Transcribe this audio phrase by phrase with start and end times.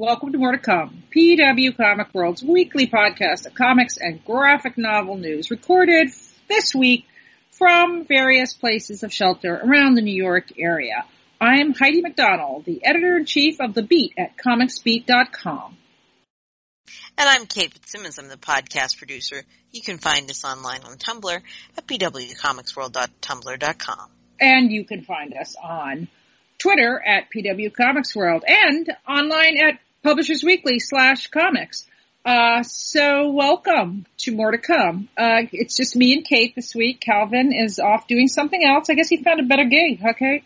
[0.00, 5.18] welcome to More to Come, PW Comic World's weekly podcast of comics and graphic novel
[5.18, 6.08] news, recorded
[6.48, 7.04] this week
[7.50, 11.04] from various places of shelter around the New York area.
[11.38, 15.76] I'm Heidi MacDonald, the editor-in-chief of The Beat at comicsbeat.com.
[17.18, 18.18] And I'm Kate Fitzsimmons.
[18.18, 19.42] I'm the podcast producer.
[19.70, 21.42] You can find us online on Tumblr
[21.76, 24.10] at pwcomicsworld.tumblr.com.
[24.40, 26.08] And you can find us on
[26.56, 31.86] Twitter at PW Comics World and online at Publishers Weekly slash comics.
[32.24, 35.08] Uh, so welcome to more to come.
[35.16, 37.00] Uh, it's just me and Kate this week.
[37.00, 38.88] Calvin is off doing something else.
[38.90, 40.42] I guess he found a better gig, okay?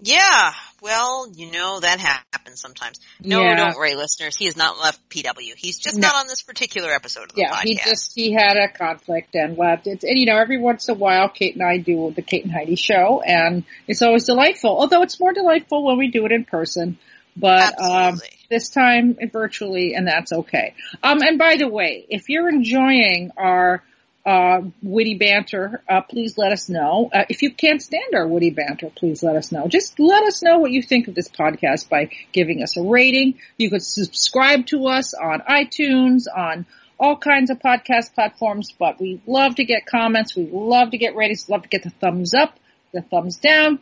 [0.00, 3.00] Yeah, well, you know that happens sometimes.
[3.20, 3.56] No, Yeah.
[3.56, 4.36] don't worry, listeners.
[4.36, 5.54] He has not left PW.
[5.56, 6.06] He's just No.
[6.06, 7.62] not on this particular episode of the Yeah, podcast.
[7.64, 9.88] he just, he had a conflict and left.
[9.88, 12.44] It's, and you know, every once in a while, Kate and I do the Kate
[12.44, 14.70] and Heidi show and it's always delightful.
[14.70, 16.98] Although it's more delightful when we do it in person.
[17.38, 20.74] But, um, this time virtually, and that's okay.
[21.02, 23.82] Um, and by the way, if you're enjoying our
[24.24, 27.08] uh, witty banter, uh, please let us know.
[27.12, 29.68] Uh, if you can't stand our witty banter, please let us know.
[29.68, 33.38] Just let us know what you think of this podcast by giving us a rating.
[33.56, 36.66] You could subscribe to us on iTunes, on
[37.00, 40.36] all kinds of podcast platforms, but we love to get comments.
[40.36, 41.48] We love to get ratings.
[41.48, 42.58] Love to get the thumbs up,
[42.92, 43.78] the thumbs down.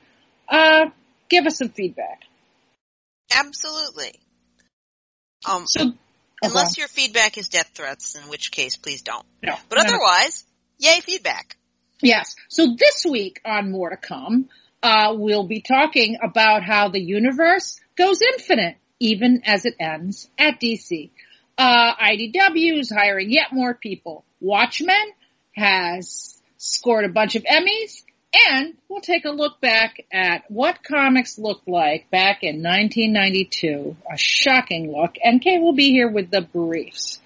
[0.48, 0.90] Uh,
[1.28, 2.22] give us some feedback.
[3.34, 4.12] Absolutely.
[5.48, 5.92] Um, So,
[6.42, 9.24] unless your feedback is death threats, in which case, please don't.
[9.42, 9.84] no, But no.
[9.84, 10.44] otherwise,
[10.78, 11.56] yay feedback.
[12.02, 12.34] Yes.
[12.48, 14.48] So this week on More to Come,
[14.82, 20.60] uh, we'll be talking about how the universe goes infinite, even as it ends at
[20.60, 21.10] DC.
[21.58, 24.24] Uh, IDW is hiring yet more people.
[24.40, 25.12] Watchmen
[25.52, 28.02] has scored a bunch of Emmys,
[28.48, 33.96] and we'll take a look back at what comics looked like back in 1992.
[34.12, 35.16] A shocking look.
[35.22, 37.20] And Kay will be here with the briefs.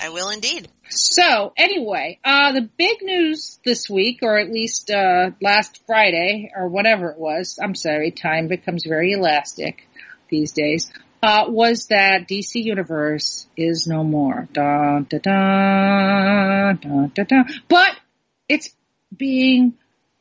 [0.00, 0.68] I will indeed.
[0.88, 6.68] So anyway, uh, the big news this week, or at least uh, last Friday, or
[6.68, 7.58] whatever it was.
[7.60, 9.88] I'm sorry, time becomes very elastic
[10.30, 10.90] these days.
[11.20, 14.48] Uh, was that DC Universe is no more.
[14.52, 17.44] Dun, dun, dun, dun, dun, dun.
[17.68, 17.90] But
[18.48, 18.70] it's
[19.16, 19.74] being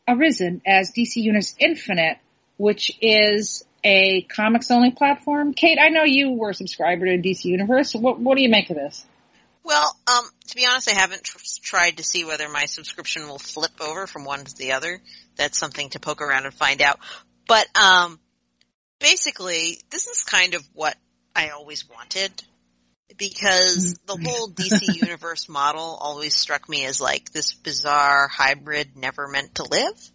[0.08, 2.18] arisen as DC Universe Infinite,
[2.58, 5.54] which is a comics only platform.
[5.54, 7.94] Kate, I know you were a subscriber to DC Universe.
[7.94, 9.06] What, what do you make of this?
[9.64, 13.40] Well, um, to be honest, I haven't tr- tried to see whether my subscription will
[13.40, 15.02] flip over from one to the other.
[15.36, 17.00] That's something to poke around and find out.
[17.48, 18.20] But, um,
[19.00, 20.96] basically, this is kind of what
[21.36, 22.32] I always wanted
[23.16, 29.28] because the whole DC universe model always struck me as like this bizarre hybrid never
[29.28, 30.12] meant to live.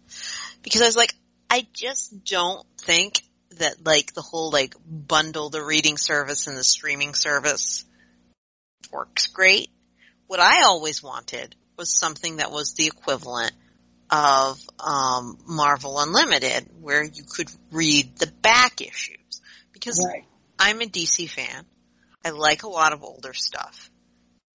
[0.61, 1.13] Because I was like,
[1.49, 3.21] I just don't think
[3.57, 7.85] that like the whole like bundle the reading service and the streaming service
[8.91, 9.69] works great.
[10.27, 13.53] What I always wanted was something that was the equivalent
[14.09, 19.41] of um, Marvel Unlimited, where you could read the back issues.
[19.71, 20.25] Because Right.
[20.59, 21.65] I'm a DC fan.
[22.23, 23.89] I like a lot of older stuff.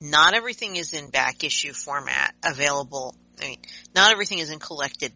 [0.01, 3.15] Not everything is in back issue format available.
[3.41, 3.59] I mean,
[3.95, 5.13] not everything is in collected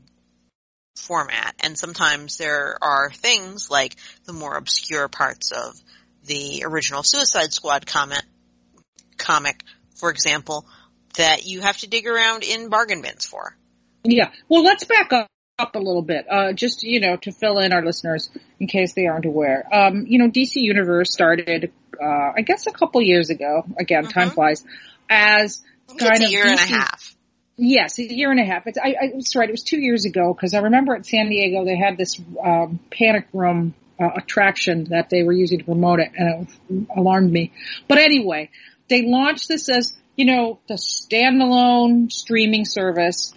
[0.97, 1.55] format.
[1.61, 5.75] And sometimes there are things like the more obscure parts of
[6.25, 8.25] the original Suicide Squad comment,
[9.19, 9.63] comic,
[9.97, 10.67] for example,
[11.17, 13.57] that you have to dig around in bargain bins for.
[14.05, 14.31] Yeah.
[14.49, 17.73] Well, let's back up, up a little bit, uh, just, you know, to fill in
[17.73, 19.67] our listeners in case they aren't aware.
[19.73, 24.31] Um, you know, DC Universe started, uh, I guess a couple years ago, again, time
[24.31, 24.35] Mhm.
[24.35, 24.65] flies,
[25.09, 27.15] as kind it's a of year and a half.
[27.57, 28.67] Yes, a year and a half.
[28.67, 29.49] It's, I, I was right.
[29.49, 32.81] It was two years ago because I remember at San Diego they had this um,
[32.91, 37.53] panic room uh, attraction that they were using to promote it, and it alarmed me.
[37.89, 38.51] But anyway,
[38.89, 43.35] they launched this as you know the standalone streaming service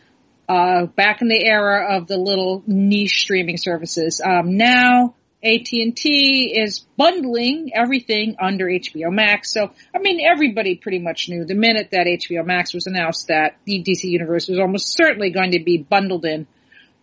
[0.47, 4.21] uh, back in the era of the little niche streaming services.
[4.23, 5.15] Um, now
[5.45, 9.53] AT&T is bundling everything under HBO Max.
[9.53, 13.57] So, I mean, everybody pretty much knew the minute that HBO Max was announced that
[13.65, 16.47] the DC Universe was almost certainly going to be bundled in,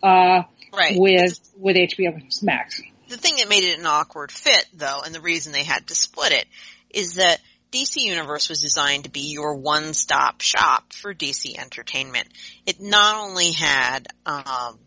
[0.03, 0.43] uh,
[0.75, 0.97] Right.
[0.99, 2.81] with, with HBO Max.
[3.09, 5.95] the thing that made it an awkward fit though, and the reason they had to
[5.95, 6.47] split it,
[6.91, 7.41] is that
[7.73, 12.29] DC Universe was designed to be your one-stop shop for DC entertainment.
[12.67, 14.79] It not only had, um,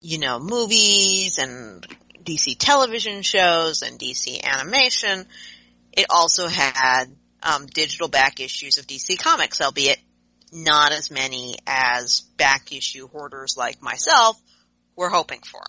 [0.00, 1.86] you know, movies and
[2.26, 5.26] DC television shows and DC animation,
[5.92, 7.06] it also had
[7.42, 9.98] um, digital back issues of DC Comics, albeit
[10.52, 14.40] not as many as back issue hoarders like myself
[14.96, 15.62] were hoping for.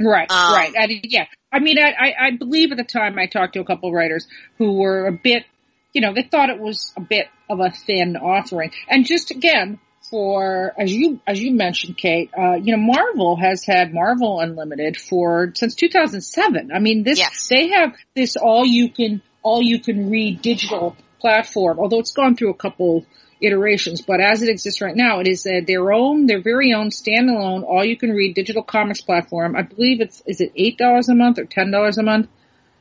[0.00, 0.74] Right, Um, right.
[0.76, 1.26] I, yeah.
[1.52, 3.94] I mean, I, I, I believe at the time I talked to a couple of
[3.94, 4.26] writers
[4.58, 5.44] who were a bit,
[5.92, 8.72] you know, they thought it was a bit of a thin offering.
[8.88, 9.78] And just again,
[10.14, 14.96] for, as you, as you mentioned, Kate, uh, you know, Marvel has had Marvel Unlimited
[14.96, 16.70] for, since 2007.
[16.72, 17.48] I mean, this, Yes.
[17.50, 22.36] they have this all you can, all you can read digital platform, although it's gone
[22.36, 23.04] through a couple
[23.40, 26.90] iterations, but as it exists right now, it is uh, their own, their very own
[26.90, 29.56] standalone, all you can read digital comics platform.
[29.56, 32.28] I believe it's, is it $8 a month or $10 a month?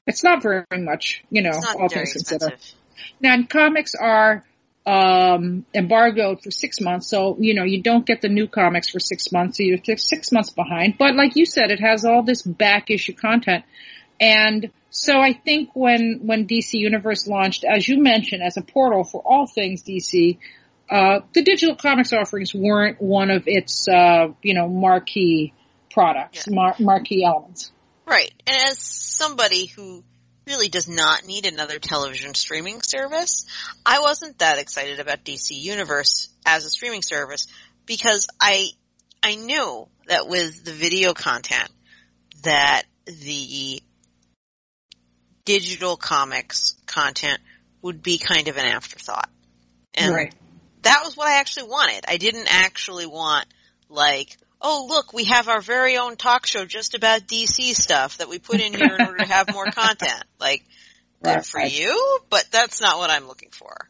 [0.05, 2.51] It's not very much, you know, all things considered.
[2.53, 2.79] expensive.
[3.19, 4.43] Now, comics are
[4.85, 8.99] um embargoed for six months, so you know you don't get the new comics for
[8.99, 10.97] six months, so you're six months behind.
[10.97, 13.63] But like you said, it has all this back issue content,
[14.19, 19.03] and so I think when when DC Universe launched, as you mentioned, as a portal
[19.03, 20.37] for all things DC,
[20.89, 25.53] uh, the digital comics offerings weren't one of its uh, you know marquee
[25.89, 26.55] products, Yeah.
[26.55, 27.71] mar- marquee elements.
[28.05, 28.31] Right.
[28.45, 30.03] And as somebody who
[30.47, 33.45] really does not need another television streaming service,
[33.85, 37.47] I wasn't that excited about DC Universe as a streaming service
[37.85, 38.67] because I,
[39.21, 41.69] I knew that with the video content
[42.43, 43.81] that the
[45.45, 47.39] digital comics content
[47.81, 49.29] would be kind of an afterthought.
[49.93, 50.35] And right.
[50.83, 52.05] that was what I actually wanted.
[52.07, 53.45] I didn't actually want
[53.89, 58.29] like, oh look, we have our very own talk show just about DC stuff that
[58.29, 60.23] we put in here in order to have more content.
[60.39, 60.65] Like,
[61.23, 61.79] good Right, for right.
[61.79, 63.87] you, but that's not what I'm looking for.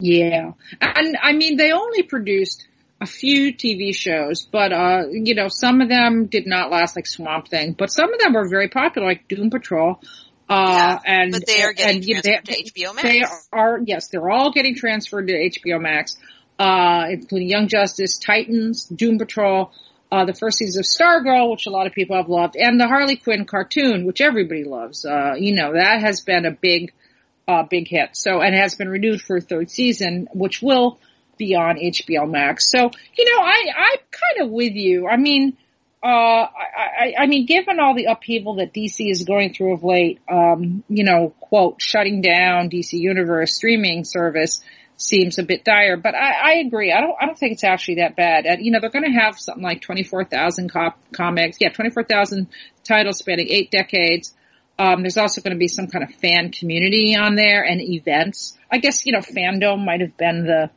[0.00, 0.52] Yeah.
[0.80, 2.66] And I mean, they only produced
[3.00, 7.06] a few TV shows, but, uh, you know, some of them did not last like
[7.06, 10.00] Swamp Thing, but some of them were very popular, like Doom Patrol.
[10.48, 13.02] Uh, and, But they are getting and, you know, they, to HBO Max.
[13.02, 16.16] They are, yes, they're all getting transferred to HBO Max,
[16.62, 19.72] uh, including Young Justice, Titans, Doom Patrol,
[20.12, 22.86] uh, the first season of Stargirl, which a lot of people have loved, and the
[22.86, 25.04] Harley Quinn cartoon, which everybody loves.
[25.04, 26.92] Uh, you know, that has been a big,
[27.48, 28.10] uh, big hit.
[28.12, 31.00] So, and has been renewed for a third season, which will
[31.36, 32.70] be on HBO Max.
[32.70, 35.08] So, you know, I, I'm kind of with you.
[35.08, 35.56] I mean,
[36.00, 39.82] uh, I, I, I mean, given all the upheaval that DC is going through of
[39.82, 44.60] late, um, you know, quote, shutting down DC Universe streaming service
[44.96, 46.92] seems a bit dire, but I, I agree.
[46.92, 48.46] I don't, I don't think it's actually that bad.
[48.46, 51.58] And, you know, they're going to have something like 24,000 cop- comics.
[51.60, 52.48] Yeah, 24,000
[52.84, 54.34] titles spanning eight decades.
[54.78, 58.56] Um, there's also going to be some kind of fan community on there and events.
[58.70, 60.70] I guess, you know, FanDome might have been the,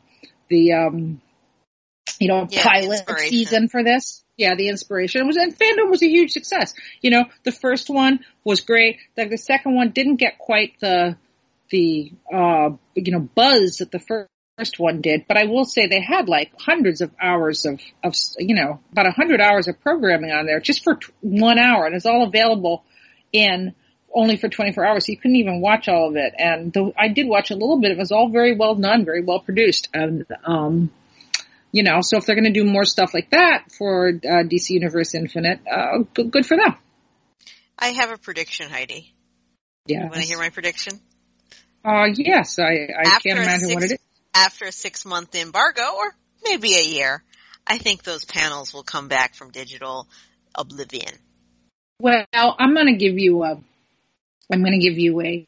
[0.50, 1.22] the, um,
[2.20, 4.24] you know, Yeah, pilot season for this.
[4.38, 6.74] Yeah, the inspiration it was, and FanDome was a huge success.
[7.02, 8.98] You know, the first one was great.
[9.16, 11.16] The, the second one didn't get quite the,
[11.70, 14.28] the, uh, you know, buzz that the fir-
[14.58, 18.16] first one did, but I will say they had like hundreds of hours of, of,
[18.38, 21.86] you know, about a hundred hours of programming on there just for t- one hour
[21.86, 22.84] and it's all available
[23.34, 23.76] in
[24.14, 25.06] only for 24 hours.
[25.06, 26.34] So you couldn't even watch all of it.
[26.38, 29.40] And I did watch a little bit, it was all very well done, very well
[29.40, 29.90] produced.
[29.94, 30.90] And, um,
[31.72, 34.70] you know, so if they're going to do more stuff like that for uh, DC
[34.70, 36.78] Universe Infinite, uh, good, good for them.
[37.78, 39.14] I have a prediction, Heidi.
[39.86, 40.04] Yeah.
[40.04, 41.02] You want to hear my prediction?
[41.86, 42.64] Uh, yes, I,
[42.98, 44.00] I After can't imagine what six- it is.
[44.34, 47.24] After a six month embargo, or maybe a year,
[47.66, 50.08] I think those panels will come back from digital
[50.56, 51.14] oblivion.
[52.02, 53.52] Well, I'm going to give you a,
[54.52, 55.46] I'm going to give you a,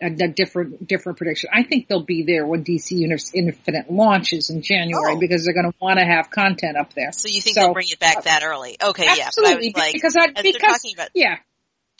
[0.00, 1.50] a, a different, different prediction.
[1.52, 5.18] I think they'll be there when DC Universe Infinite launches in January Oh.
[5.20, 7.12] because they're going to want to have content up there.
[7.12, 8.76] So you think So, they'll bring it back that early?
[8.82, 9.10] Okay, yeah.
[9.14, 11.36] But I Absolutely, was like, because I, because, talking about yeah,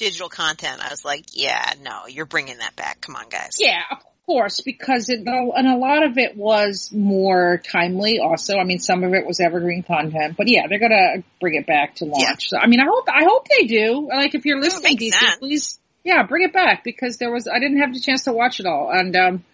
[0.02, 3.00] digital content, I was like, yeah, no, you're bringing that back.
[3.00, 3.52] Come on, guys.
[3.60, 8.56] Yeah, of course, because it, and a lot of it was more timely also.
[8.56, 11.96] I mean, some of it was evergreen content, but yeah, they're gonna bring it back
[11.96, 12.48] to launch.
[12.48, 14.08] So, I mean, I hope, I hope they do.
[14.08, 15.36] Like, if you're listening, DC, sense.
[15.38, 18.58] please, yeah, bring it back because there was, I didn't have the chance to watch
[18.58, 18.90] it all.
[18.92, 19.44] And, um,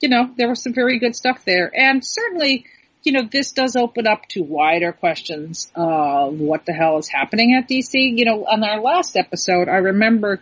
[0.00, 1.70] you know, there was some very good stuff there.
[1.74, 2.64] And certainly,
[3.04, 7.54] you know, this does open up to wider questions of what the hell is happening
[7.54, 7.94] at DC.
[7.94, 10.40] You know, on our last episode, I remember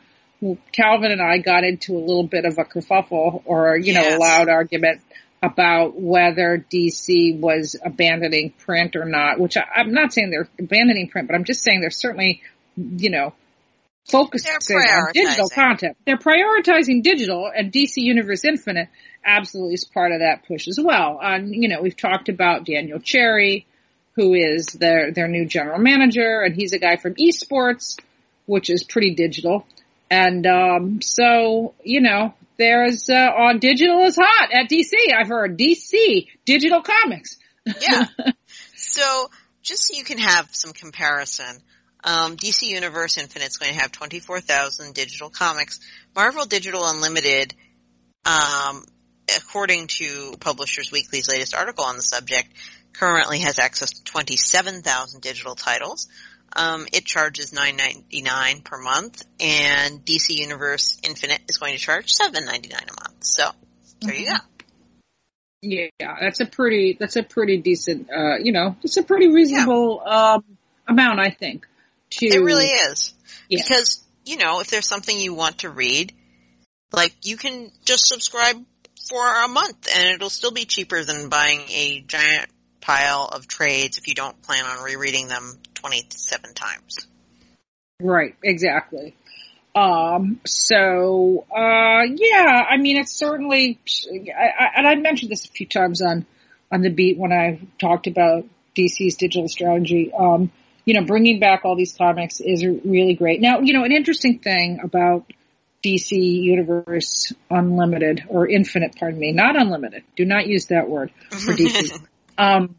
[0.73, 4.19] Calvin and I got into a little bit of a kerfuffle or, you know, a
[4.19, 5.01] loud argument
[5.43, 11.09] about whether DC was abandoning print or not, which I, I'm not saying they're abandoning
[11.09, 12.43] print, but I'm just saying they're certainly,
[12.77, 13.33] you know,
[14.09, 15.97] focusing on digital content.
[16.05, 18.89] They're prioritizing digital and DC Universe Infinite
[19.25, 21.19] absolutely is part of that push as well.
[21.23, 23.67] Um, you know, we've talked about Daniel Cherry,
[24.13, 27.99] who is their, their new general manager and he's a guy from esports,
[28.47, 29.67] which is pretty digital.
[30.11, 34.93] And, um, so, you know, there's, uh, on digital is hot at DC.
[35.17, 37.37] I've heard DC digital comics.
[37.81, 38.07] Yeah.
[38.75, 39.31] so
[39.63, 41.61] just so you can have some comparison,
[42.03, 45.81] Um, DC Universe Infinite is going to have 24,000 digital comics.
[46.15, 47.55] Marvel Digital Unlimited,
[48.25, 48.85] um,
[49.37, 52.49] according to Publishers Weekly's latest article on the subject,
[52.93, 56.09] currently has access to 27,000 digital titles.
[56.57, 62.43] Um, it charges $9.99 per month, and DC Universe Infinite is going to charge $7.99
[62.43, 63.25] a month.
[63.25, 63.51] So
[64.01, 64.23] there mm-hmm.
[64.23, 64.37] you go.
[65.63, 70.03] Yeah, that's a pretty that's a pretty decent uh you know, it's a pretty reasonable
[70.05, 70.33] yeah.
[70.33, 70.45] um
[70.89, 71.67] amount I think.
[72.11, 73.15] To It really is.
[73.49, 73.63] Yeah.
[73.63, 76.13] Because, you know, if there's something you want to read,
[76.93, 78.57] like you can just subscribe
[79.09, 82.49] for a month and it'll still be cheaper than buying a giant
[82.81, 87.07] pile of trades if you don't plan on rereading them 27 times.
[88.01, 89.15] Right, exactly.
[89.75, 93.79] Um, so, uh, yeah, I mean, it's certainly,
[94.11, 96.27] I, I, and I mentioned this a few times on,
[96.73, 98.45] on the beat when I talked about
[98.77, 100.13] DC's digital strategy.
[100.17, 100.51] Um,
[100.85, 103.41] you know, bringing back all these comics is really great.
[103.41, 105.31] Now, you know, an interesting thing about
[105.83, 110.05] DC Universe Unlimited or Infinite, pardon me, not unlimited.
[110.17, 111.99] Do not use that word for DC.
[112.39, 112.77] um,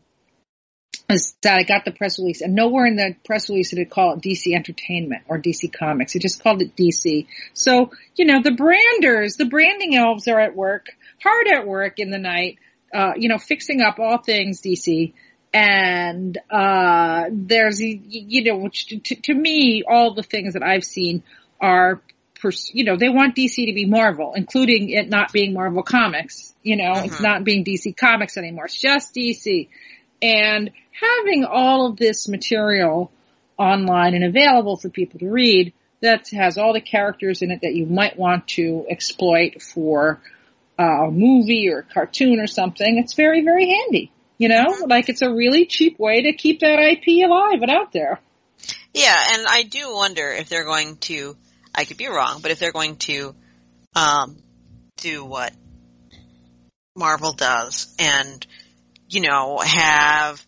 [1.11, 3.89] is that I got the press release and nowhere in the press release did it
[3.89, 6.15] call it DC Entertainment or DC Comics.
[6.15, 7.27] It just called it DC.
[7.53, 10.87] So, you know, the branders, the branding elves are at work,
[11.21, 12.59] hard at work in the night,
[12.93, 15.13] uh, you know, fixing up all things DC.
[15.53, 21.23] And, uh, there's, you know, which to, to me, all the things that I've seen
[21.59, 22.01] are,
[22.73, 26.53] you know, they want DC to be Marvel, including it not being Marvel Comics.
[26.63, 27.05] You know, uh-huh.
[27.05, 28.65] it's not being DC Comics anymore.
[28.65, 29.67] It's just DC.
[30.21, 33.11] And having all of this material
[33.57, 37.75] online and available for people to read that has all the characters in it that
[37.75, 40.19] you might want to exploit for
[40.79, 44.11] a movie or a cartoon or something, it's very, very handy.
[44.41, 47.91] You know, like it's a really cheap way to keep that IP alive and out
[47.91, 48.19] there.
[48.91, 51.37] Yeah, and I do wonder if they're going to,
[51.75, 53.35] I could be wrong, but if they're going to,
[53.95, 54.37] um,
[54.97, 55.53] do what
[56.95, 58.45] Marvel does and
[59.11, 60.43] you know, have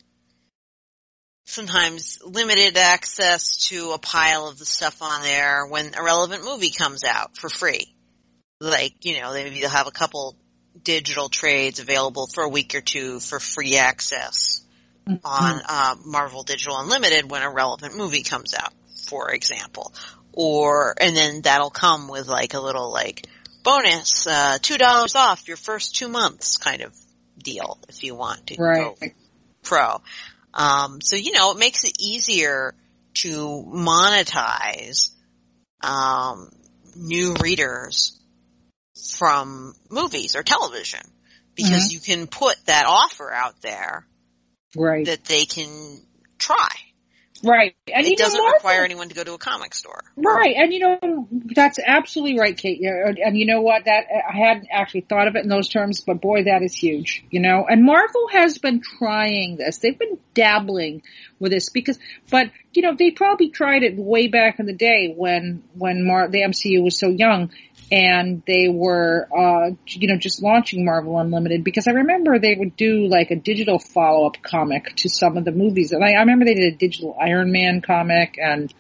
[1.46, 6.72] sometimes limited access to a pile of the stuff on there when a relevant movie
[6.72, 7.94] comes out for free.
[8.62, 10.38] Like, you know, maybe they'll have a couple
[10.82, 14.64] digital trades available for a week or two for free access
[15.08, 15.26] mm-hmm.
[15.26, 18.74] on uh, Marvel Digital Unlimited when a relevant movie comes out,
[19.08, 19.94] for example.
[20.34, 23.28] Or, and then that'll come with like a little like
[23.64, 26.96] bonus, uh, $2 off your first two months kind of
[27.38, 29.00] deal if you want to right.
[29.00, 29.08] go
[29.64, 30.02] pro.
[30.54, 32.74] Um, so you know, it makes it easier
[33.16, 35.12] to monetize
[35.82, 36.50] um,
[36.96, 38.20] new readers
[39.18, 41.02] from movies or television
[41.56, 41.94] because mm-hmm.
[41.94, 44.06] you can put that offer out there
[44.76, 45.06] right.
[45.06, 46.02] that they can
[46.38, 46.70] try.
[47.44, 47.76] Right.
[47.94, 50.02] And it doesn't require anyone to go to a comic store.
[50.16, 50.56] Right.
[50.56, 52.80] And you know, that's absolutely right, Kate.
[52.82, 53.84] And you know what?
[53.84, 57.26] That I hadn't actually thought of it in those terms, but boy, that is huge,
[57.30, 59.80] you know, and Marvel has been trying this.
[59.80, 61.04] They've been dabbling
[61.38, 65.14] with this because, but you know, they probably tried it way back in the day
[65.14, 67.52] when, when Mar- the MCU was so young
[67.94, 72.76] and they were, uh, you know, just launching Marvel Unlimited because I remember they would
[72.76, 75.92] do like a digital follow-up comic to some of the movies.
[75.92, 78.74] And I, I remember they did a digital Iron Man comic and,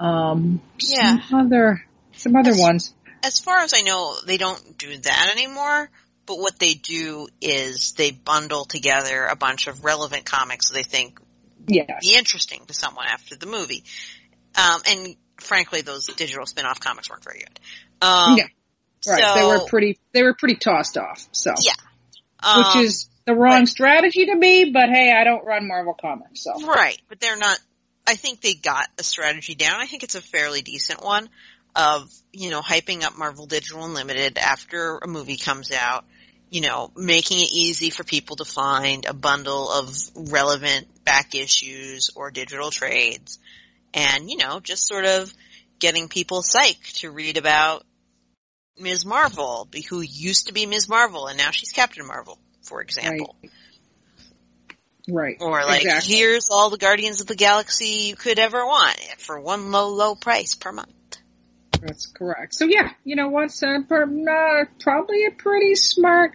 [0.00, 1.18] um, yeah.
[1.28, 2.94] some other, some other as, ones.
[3.22, 5.90] As far as I know, they don't do that anymore.
[6.24, 11.20] But what they do is they bundle together a bunch of relevant comics they think
[11.68, 11.88] yes.
[12.00, 13.84] be interesting to someone after the movie.
[14.56, 17.60] Um, and frankly, those digital spin-off comics weren't very good.
[18.02, 18.44] Um, yeah.
[19.06, 19.22] Right.
[19.22, 21.26] So, they were pretty, they were pretty tossed off.
[21.32, 21.54] So.
[21.60, 21.72] Yeah.
[22.42, 25.94] Um, Which is the wrong but, strategy to me, but hey, I don't run Marvel
[25.94, 26.66] Comics, so.
[26.66, 27.00] Right.
[27.08, 27.58] But they're not,
[28.06, 29.80] I think they got a strategy down.
[29.80, 31.28] I think it's a fairly decent one
[31.74, 36.04] of, you know, hyping up Marvel Digital Unlimited after a movie comes out,
[36.50, 42.10] you know, making it easy for people to find a bundle of relevant back issues
[42.14, 43.38] or digital trades
[43.92, 45.32] and, you know, just sort of
[45.78, 47.84] getting people psyched to read about
[48.78, 49.04] Ms.
[49.04, 50.88] Marvel, who used to be Ms.
[50.88, 53.36] Marvel and now she's Captain Marvel, for example.
[53.40, 53.50] Right.
[55.08, 55.36] Right.
[55.40, 56.16] Or like, exactly.
[56.16, 60.16] here's all the Guardians of the Galaxy you could ever want for one low, low
[60.16, 60.90] price per month.
[61.80, 62.54] That's correct.
[62.54, 66.32] So yeah, you know what's uh, uh, probably a pretty smart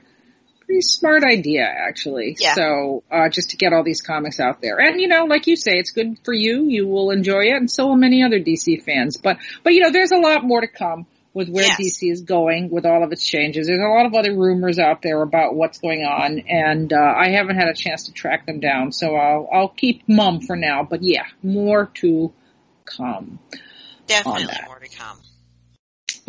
[0.72, 2.38] pretty smart idea, actually.
[2.40, 2.54] Yeah.
[2.54, 4.80] So, uh, just to get all these comics out there.
[4.80, 6.66] And, you know, like you say, it's good for you.
[6.70, 9.18] You will enjoy it, and so will many other DC fans.
[9.18, 11.80] But, but, you know, there's a lot more to come with where yes.
[11.80, 13.68] DC is going with all of its changes.
[13.68, 17.32] There's a lot of other rumors out there about what's going on, and, uh, I
[17.32, 20.88] haven't had a chance to track them down, so I'll, I'll keep mum for now.
[20.90, 22.32] But yeah, more to
[22.86, 23.40] come.
[24.08, 25.18] Definitely more to come.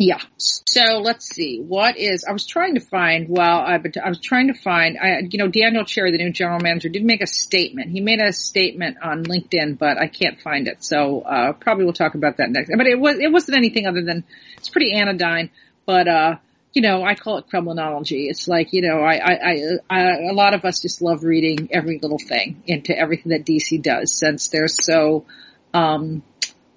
[0.05, 0.19] Yeah.
[0.37, 1.61] So let's see.
[1.61, 2.25] What is?
[2.27, 3.29] I was trying to find.
[3.29, 4.97] Well, I, I was trying to find.
[4.97, 7.89] I, you know, Daniel Cherry, the new general manager, did make a statement.
[7.89, 10.83] He made a statement on LinkedIn, but I can't find it.
[10.83, 12.69] So uh, probably we'll talk about that next.
[12.75, 13.17] But it was.
[13.17, 14.25] It wasn't anything other than
[14.57, 15.51] it's pretty anodyne.
[15.85, 16.35] But uh,
[16.73, 18.29] you know, I call it Kremlinology.
[18.29, 21.99] It's like, you know, I, I, I, a lot of us just love reading every
[22.01, 25.25] little thing into everything that DC does since they're so,
[25.73, 26.23] um,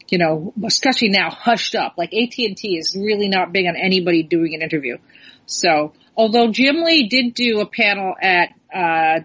[0.08, 1.94] you know, especially now hushed up.
[1.96, 4.98] Like AT&T is really not big on anybody doing an interview.
[5.46, 9.20] So, although Jim Lee did do a panel at, uh,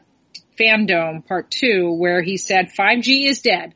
[0.61, 3.73] FanDome Part 2 where he said 5G is dead.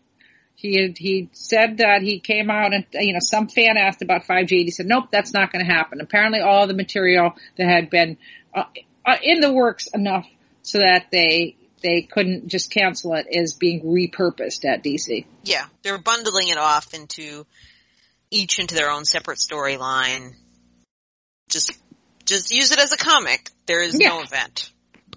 [0.55, 4.51] He he said that he came out and you know some fan asked about 5G
[4.51, 5.99] and he said nope that's not going to happen.
[6.01, 8.17] Apparently all the material that had been
[8.53, 8.63] uh,
[9.05, 10.25] uh, in the works enough
[10.63, 15.25] so that they they couldn't just cancel it is being repurposed at DC.
[15.43, 17.45] Yeah, they're bundling it off into
[18.31, 20.33] each into their own separate storyline.
[21.49, 21.71] Just
[22.25, 23.49] just use it as a comic.
[23.65, 24.09] There is yeah.
[24.09, 24.71] no event.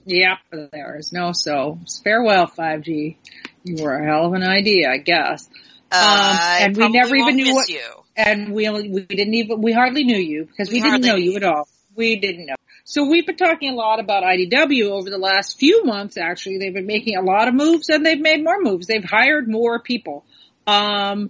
[0.05, 1.79] Yep, there is no so.
[2.03, 3.17] Farewell 5G.
[3.65, 5.49] You were a hell of an idea, I guess.
[5.91, 7.69] Uh, um, and we never even knew what.
[7.69, 7.83] You.
[8.17, 11.37] And we we didn't even we hardly knew you because we, we didn't know you
[11.37, 11.69] at all.
[11.95, 12.55] We didn't know.
[12.91, 16.17] So we've been talking a lot about IDW over the last few months.
[16.17, 18.87] Actually, they've been making a lot of moves, and they've made more moves.
[18.87, 20.25] They've hired more people.
[20.67, 21.29] Um,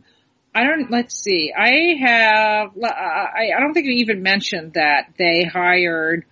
[0.54, 0.88] I don't.
[0.88, 1.52] Let's see.
[1.52, 2.70] I have.
[2.80, 6.26] I, I don't think we even mentioned that they hired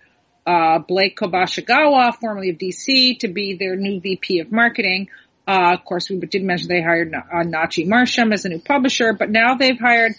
[0.45, 5.09] uh, Blake Kobashigawa, formerly of DC, to be their new VP of marketing.
[5.45, 9.11] Uh, of course, we did mention they hired uh, Nachie Marsham as a new publisher,
[9.11, 10.13] but now they've hired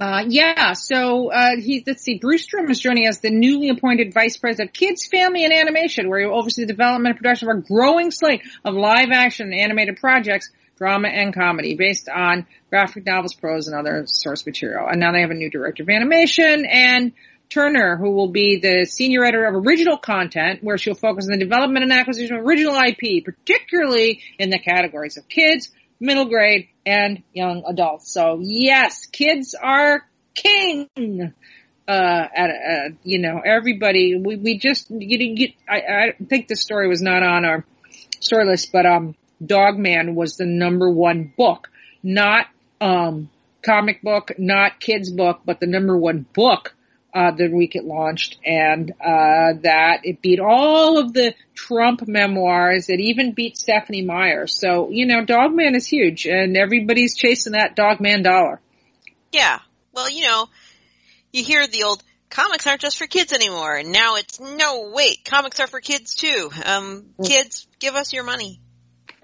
[0.00, 4.36] uh, yeah, so uh, he let's see, Bruce is joining as the newly appointed vice
[4.36, 7.58] president of Kids, Family, and Animation, where he will oversee the development and production of
[7.58, 13.06] a growing slate of live action and animated projects, drama and comedy, based on graphic
[13.06, 14.86] novels, prose, and other source material.
[14.88, 17.12] And now they have a new director of animation and
[17.52, 21.44] Turner, who will be the senior editor of original content, where she'll focus on the
[21.44, 25.70] development and acquisition of original IP, particularly in the categories of kids,
[26.02, 28.12] middle grade, and young adults.
[28.12, 31.32] So yes, kids are king.
[31.88, 36.54] Uh, at, uh, you know, everybody, we, we just, you, you, I, I think the
[36.54, 37.64] story was not on our
[38.20, 41.68] story list, but, um, Dog Man was the number one book,
[42.00, 42.46] not,
[42.80, 43.28] um,
[43.62, 46.72] comic book, not kids book, but the number one book
[47.14, 52.88] uh, the week it launched, and uh, that it beat all of the Trump memoirs.
[52.88, 54.46] It even beat Stephenie Meyer.
[54.46, 58.60] So you know, Dogman is huge, and everybody's chasing that Dogman dollar.
[59.30, 59.58] Yeah.
[59.92, 60.48] Well, you know,
[61.32, 65.24] you hear the old comics aren't just for kids anymore, and now it's no wait,
[65.24, 66.50] comics are for kids too.
[66.64, 68.60] Um, kids, give us your money.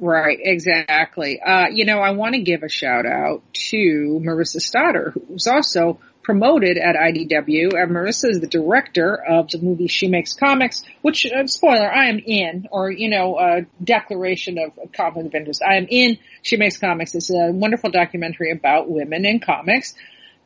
[0.01, 1.40] Right, exactly.
[1.40, 5.98] Uh, you know, I want to give a shout out to Marisa Stotter, who's also
[6.29, 11.25] promoted at IDW, and Marisa is the director of the movie She Makes Comics, which,
[11.25, 15.62] uh, spoiler, I am in, or, you know, a declaration of conflict of interest.
[15.67, 17.14] I am in She Makes Comics.
[17.14, 19.95] It's a wonderful documentary about women in comics.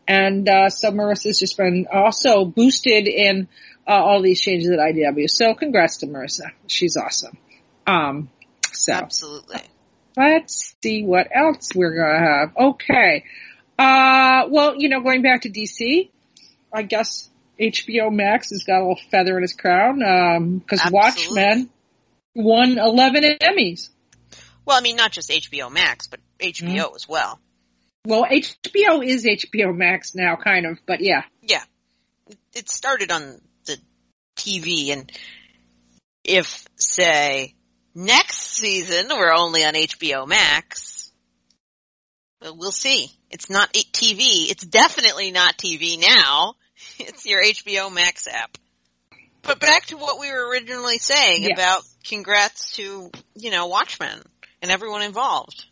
[0.07, 3.49] And, uh, so Marisa's just been also boosted in,
[3.85, 5.29] uh, all these changes at IDW.
[5.29, 6.53] So congrats to Marisa.
[6.69, 7.37] She's awesome.
[7.89, 8.31] Um,
[8.71, 8.93] so.
[8.93, 9.63] Absolutely.
[10.17, 12.57] Let's see what else we're gonna have.
[12.57, 13.25] Okay.
[13.79, 16.11] Uh, well, you know, going back to DC,
[16.73, 21.71] I guess HBO Max has got a little feather in his crown, um, cause Watchmen
[22.35, 23.91] won 11 Emmys.
[24.65, 26.95] Well, I mean, not just HBO Max, but HBO mm-hmm.
[26.95, 27.41] as well.
[28.05, 31.23] Well, HBO is HBO Max now, kind of, but yeah.
[31.43, 31.63] Yeah.
[32.55, 33.79] It started on the
[34.37, 35.11] TV and
[36.25, 37.55] if, say,
[37.95, 41.02] next season we're only on HBO Max,
[42.43, 43.11] well, we'll see.
[43.31, 44.51] It's not TV.
[44.51, 46.55] It's definitely not TV now.
[46.99, 48.59] It's your HBO Max app.
[49.43, 54.21] But back to what we were originally saying about congrats to, you know, Watchmen
[54.61, 55.65] and everyone involved.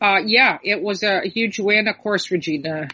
[0.00, 1.88] Uh, yeah, it was a huge win.
[1.88, 2.88] Of course, Regina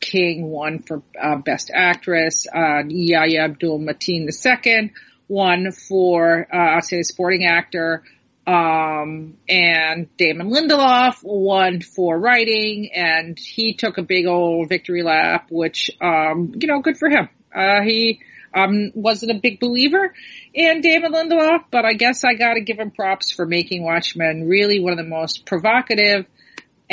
[0.00, 2.46] King won for uh, Best Actress.
[2.46, 4.92] Uh, Yahya Abdul Mateen II
[5.28, 8.02] won for, uh, I'll say, Sporting Actor.
[8.46, 15.46] Um, and Damon Lindelof won for writing and he took a big old victory lap,
[15.50, 17.28] which, um, you know, good for him.
[17.54, 18.20] Uh, he,
[18.54, 20.14] um, wasn't a big believer
[20.52, 24.80] in Damon Lindelof, but I guess I gotta give him props for making Watchmen really
[24.80, 26.26] one of the most provocative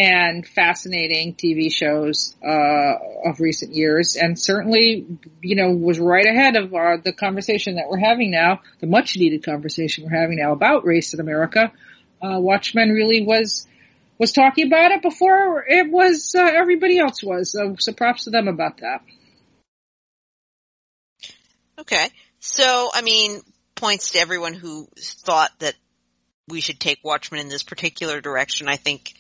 [0.01, 5.05] and fascinating TV shows uh, of recent years, and certainly,
[5.43, 9.15] you know, was right ahead of uh, the conversation that we're having now, the much
[9.15, 11.71] needed conversation we're having now about race in America.
[12.19, 13.67] Uh, Watchmen really was
[14.17, 17.51] was talking about it before it was uh, everybody else was.
[17.51, 19.01] So, so props to them about that.
[21.77, 22.09] Okay.
[22.39, 23.41] So, I mean,
[23.75, 25.75] points to everyone who thought that
[26.47, 29.13] we should take Watchmen in this particular direction, I think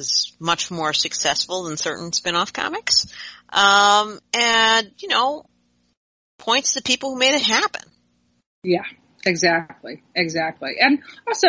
[0.00, 3.06] is much more successful than certain spin-off comics.
[3.48, 5.44] Um, and, you know,
[6.38, 7.82] points to people who made it happen.
[8.64, 8.84] Yeah,
[9.24, 10.02] exactly.
[10.14, 10.76] Exactly.
[10.80, 11.48] And also,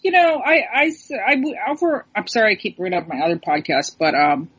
[0.00, 0.92] you know, I, I,
[1.26, 4.50] I, over, I'm sorry I keep bringing up my other podcast, but, um,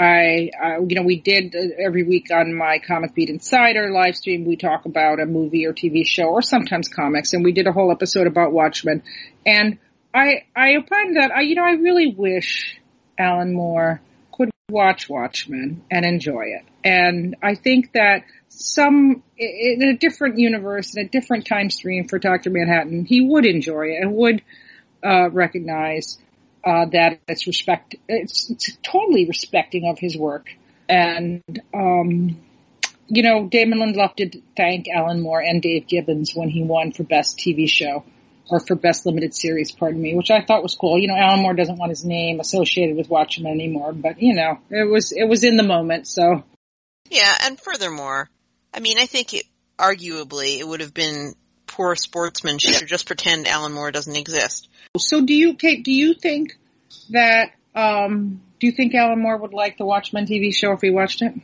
[0.00, 0.50] I,
[0.86, 4.56] you know, we did uh, every week on my Comic Beat Insider live stream, we
[4.56, 7.90] talk about a movie or TV show or sometimes comics, and we did a whole
[7.90, 9.02] episode about Watchmen.
[9.44, 9.78] And
[10.14, 12.78] I, I opined that, I, you know, I really wish
[13.18, 14.00] Alan Moore
[14.32, 16.64] could watch Watchmen and enjoy it.
[16.84, 22.18] And I think that some, in a different universe, in a different time stream for
[22.18, 22.50] Dr.
[22.50, 24.42] Manhattan, he would enjoy it and would,
[25.04, 26.18] uh, recognize
[26.64, 27.94] uh, that it's respect.
[28.08, 30.48] It's, it's totally respecting of his work,
[30.88, 32.40] and um,
[33.06, 37.04] you know, Damon Lindelof did thank Alan Moore and Dave Gibbons when he won for
[37.04, 38.04] best TV show
[38.48, 40.98] or for best limited series, pardon me, which I thought was cool.
[40.98, 44.58] You know, Alan Moore doesn't want his name associated with Watchmen anymore, but you know,
[44.70, 46.44] it was it was in the moment, so.
[47.10, 48.28] Yeah, and furthermore,
[48.72, 49.44] I mean, I think it,
[49.78, 51.34] arguably it would have been
[51.66, 54.68] poor sportsmanship to just pretend Alan Moore doesn't exist.
[54.96, 56.56] So do you, Kate, do you think
[57.10, 60.90] that, um, do you think Alan Moore would like the Watchmen TV show if he
[60.90, 61.34] watched it?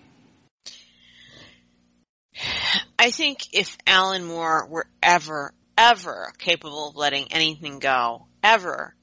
[2.99, 8.95] I think if Alan Moore were ever, ever capable of letting anything go, ever,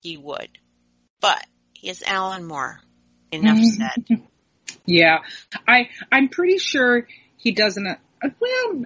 [0.00, 0.50] he would.
[1.20, 2.80] But he is Alan Moore.
[3.30, 4.22] Enough said.
[4.86, 5.18] yeah.
[5.66, 7.94] I, I'm pretty sure he doesn't, uh,
[8.40, 8.84] well,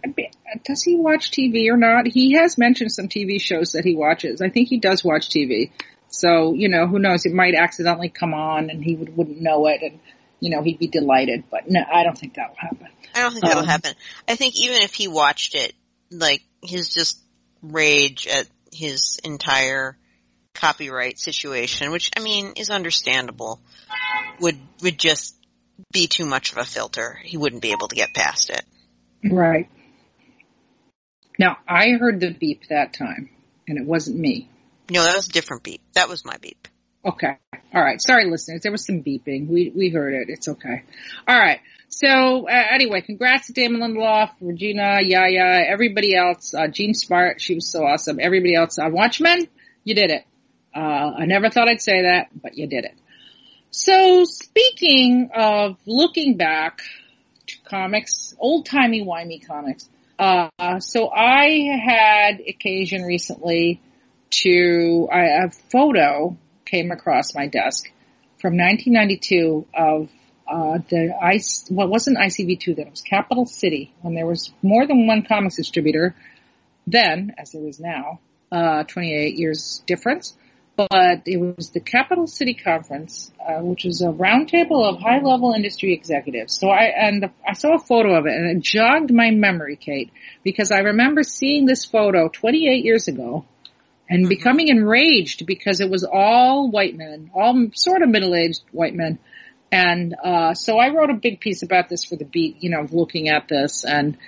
[0.65, 2.07] does he watch TV or not?
[2.07, 4.41] He has mentioned some TV shows that he watches.
[4.41, 5.71] I think he does watch TV.
[6.09, 7.25] So, you know, who knows?
[7.25, 10.01] It might accidentally come on and he would, wouldn't know it and,
[10.41, 11.45] you know, he'd be delighted.
[11.51, 12.89] But no, I don't think that'll happen.
[13.15, 13.95] I don't think that'll um, happen.
[14.29, 15.73] I think even if he watched it,
[16.11, 17.19] like, his just
[17.63, 19.97] rage at his entire
[20.55, 23.61] copyright situation, which, I mean, is understandable,
[24.41, 25.35] would, would just
[25.93, 27.19] be too much of a filter.
[27.23, 28.65] He wouldn't be able to get past it.
[29.25, 29.69] Right.
[31.39, 33.31] Now, I heard the beep that time,
[33.67, 34.49] and it wasn't me.
[34.91, 35.81] No, that was a different beep.
[35.95, 36.69] That was my beep.
[37.05, 37.39] Okay.
[37.75, 38.01] All right.
[38.01, 38.61] Sorry, listeners.
[38.63, 39.49] There was some beeping.
[39.49, 40.29] We we heard it.
[40.29, 40.83] It's okay.
[41.27, 41.61] All right.
[41.95, 46.55] So uh, anyway, congrats to Damon Lindelof, Regina, Yahya, everybody else.
[46.55, 48.19] Uh, Jean Smart, she was so awesome.
[48.19, 49.47] Everybody else on Watchmen,
[49.85, 50.25] you did it.
[50.75, 52.95] Uh, I never thought I'd say that, but you did it.
[53.71, 56.81] So speaking of looking back
[57.47, 59.87] to comics, old timey wimey comics.
[60.19, 63.83] Uh, so I had occasion recently
[64.31, 67.91] to a photo came across my desk
[68.41, 70.09] from 1992 of
[70.53, 71.67] uh, the ice.
[71.71, 75.57] Well, wasn't ICV2 then; it was Capital City when there was more than one comics
[75.57, 76.15] distributor.
[76.87, 80.35] Then, as there is now, uh, 28 years difference.
[80.75, 85.93] But it was the Capital City Conference, uh, which was a roundtable of high-level industry
[85.93, 86.59] executives.
[86.59, 89.77] So I and the, I saw a photo of it, and it jogged my memory,
[89.77, 90.11] Kate,
[90.43, 93.45] because I remember seeing this photo 28 years ago
[94.09, 94.29] and mm-hmm.
[94.31, 99.19] becoming enraged because it was all white men, all sort of middle-aged white men.
[99.73, 102.87] And, uh, so I wrote a big piece about this for the beat, you know,
[102.91, 104.19] looking at this and,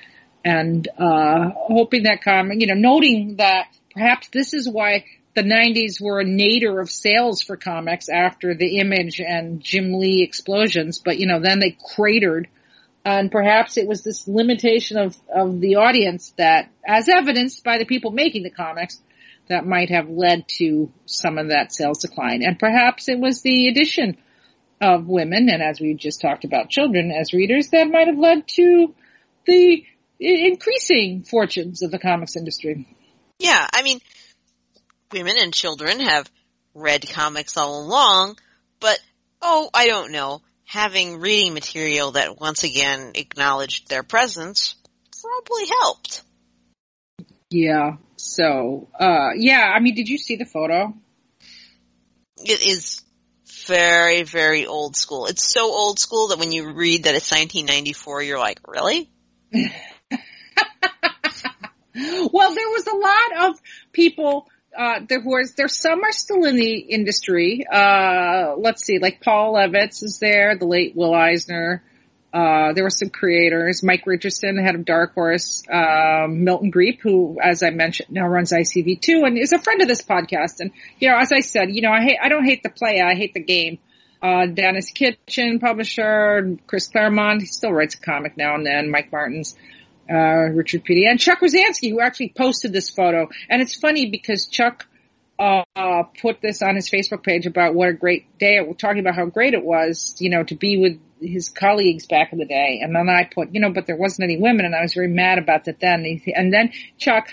[0.43, 5.05] and, uh, hoping that comment, you know, noting that perhaps this is why
[5.35, 10.23] the 90s were a nadir of sales for comics after the image and Jim Lee
[10.23, 12.49] explosions, but you know, then they cratered.
[13.05, 17.85] And perhaps it was this limitation of, of the audience that, as evidenced by the
[17.85, 18.99] people making the comics,
[19.49, 22.43] that might have led to some of that sales decline.
[22.43, 24.17] And perhaps it was the addition
[24.81, 28.47] of women, and as we just talked about children as readers, that might have led
[28.49, 28.95] to
[29.47, 29.85] the
[30.19, 32.87] increasing fortunes of the comics industry.
[33.39, 34.01] Yeah, I mean,
[35.13, 36.31] women and children have
[36.75, 38.39] read comics all along,
[38.81, 38.99] but
[39.43, 44.75] oh, I don't know, having reading material that once again acknowledged their presence
[45.21, 46.23] probably helped.
[47.51, 47.97] Yeah.
[48.17, 50.95] So, uh, yeah, I mean, did you see the photo?
[52.39, 53.04] It is
[53.67, 55.27] very, very old school.
[55.27, 59.11] It's so old school that when you read that it's 1994, you're like, really?
[59.53, 59.71] well,
[62.55, 63.61] there was a lot of
[63.93, 67.65] people, uh, there was, there some are still in the industry.
[67.71, 71.83] Uh, let's see, like Paul Levitz is there, the late Will Eisner.
[72.35, 77.39] Uh, there were some creators, Mike Richardson, head of Dark Horse, um, Milton Griepp, who,
[77.41, 80.59] as I mentioned, now runs ICV2 and is a friend of this podcast.
[80.59, 83.01] And, you know, as I said, you know, I hate, I don't hate the play,
[83.01, 83.79] I hate the game.
[84.21, 89.13] Uh, Denis Kitchen, publisher, Chris Claremont, he still writes a comic now and then, Mike
[89.13, 89.55] Martens,
[90.11, 93.29] uh, Richard Petey, and Chuck Rozanski, who actually posted this photo.
[93.49, 94.89] And it's funny because Chuck,
[95.39, 95.63] uh,
[96.21, 99.55] put this on his Facebook page about what a great day, talking about how great
[99.55, 102.81] it was, you know, to be with his colleagues back in the day.
[102.83, 105.09] And then I put, you know, but there wasn't any women and I was very
[105.09, 106.05] mad about that then.
[106.35, 107.29] And then Chuck,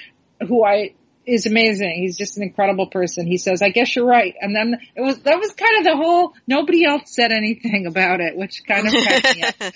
[0.48, 0.94] who I,
[1.26, 1.96] is amazing.
[1.98, 3.28] He's just an incredible person.
[3.28, 4.34] He says, I guess you're right.
[4.40, 8.22] And then it was, that was kind of the whole, nobody else said anything about
[8.22, 9.56] it, which kind of cracked me up.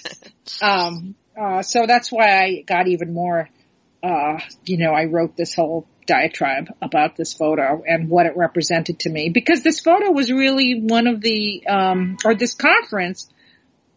[0.62, 3.50] Um, uh, so that's why I got even more,
[4.04, 9.00] uh, you know, I wrote this whole diatribe about this photo and what it represented
[9.00, 13.28] to me because this photo was really one of the, um, or this conference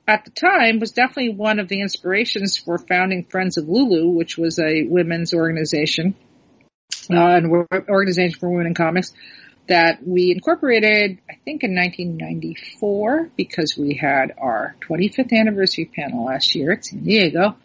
[0.09, 4.39] at the time was definitely one of the inspirations for founding Friends of Lulu, which
[4.39, 6.15] was a women's organization,
[7.11, 9.13] uh, an organization for women in comics
[9.69, 16.55] that we incorporated, I think in 1994 because we had our 25th anniversary panel last
[16.55, 17.57] year at San Diego.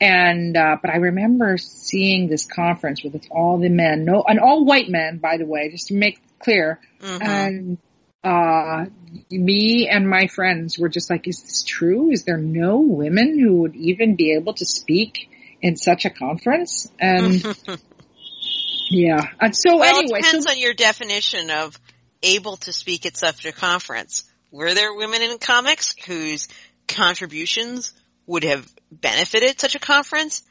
[0.00, 4.64] And, uh, but I remember seeing this conference with all the men, no, and all
[4.64, 6.80] white men, by the way, just to make clear.
[7.00, 7.22] Mm-hmm.
[7.22, 7.78] And
[8.26, 8.86] uh,
[9.30, 12.10] me and my friends were just like, is this true?
[12.10, 15.30] Is there no women who would even be able to speak
[15.62, 16.90] in such a conference?
[16.98, 17.44] And
[18.90, 19.20] yeah.
[19.40, 20.18] And so well, anyway.
[20.18, 21.78] It depends so, on your definition of
[22.22, 24.24] able to speak at such a conference.
[24.50, 26.48] Were there women in comics whose
[26.88, 27.92] contributions
[28.26, 30.42] would have benefited such a conference?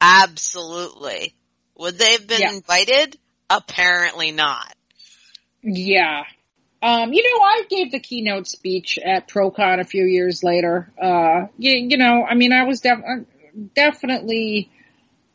[0.00, 1.34] Absolutely.
[1.76, 2.52] Would they have been yeah.
[2.52, 3.18] invited?
[3.50, 4.72] Apparently not.
[5.62, 6.22] Yeah,
[6.82, 10.90] um, you know, I gave the keynote speech at ProCon a few years later.
[11.00, 13.24] Uh, you, you know, I mean, I was def- uh,
[13.74, 14.70] definitely,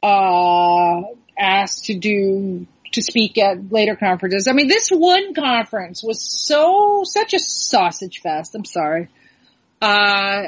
[0.01, 1.01] uh,
[1.37, 4.47] asked to do, to speak at later conferences.
[4.47, 8.55] I mean, this one conference was so, such a sausage fest.
[8.55, 9.09] I'm sorry.
[9.81, 10.43] Uh,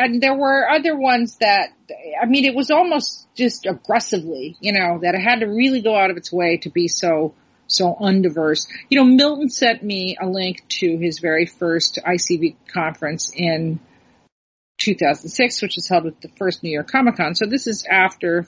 [0.00, 1.74] and there were other ones that,
[2.22, 5.94] I mean, it was almost just aggressively, you know, that it had to really go
[5.94, 7.34] out of its way to be so,
[7.68, 8.66] so undiverse.
[8.88, 13.78] You know, Milton sent me a link to his very first ICV conference in
[14.78, 17.36] 2006, which was held at the first New York Comic Con.
[17.36, 18.46] So this is after.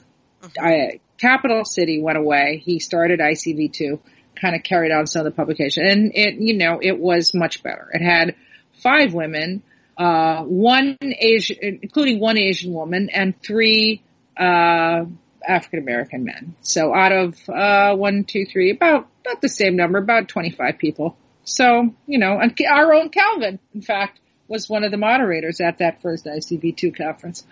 [0.59, 2.61] I, Capital City went away.
[2.65, 3.99] He started ICV2,
[4.41, 7.61] kind of carried on some of the publication, and it, you know, it was much
[7.61, 7.89] better.
[7.93, 8.35] It had
[8.81, 9.61] five women,
[9.99, 14.01] uh, one Asian, including one Asian woman, and three
[14.35, 15.05] uh,
[15.47, 16.55] African American men.
[16.61, 20.77] So out of uh, one, two, three, about about the same number, about twenty five
[20.77, 21.17] people.
[21.43, 25.79] So you know, and our own Calvin, in fact, was one of the moderators at
[25.79, 27.45] that first ICV two conference.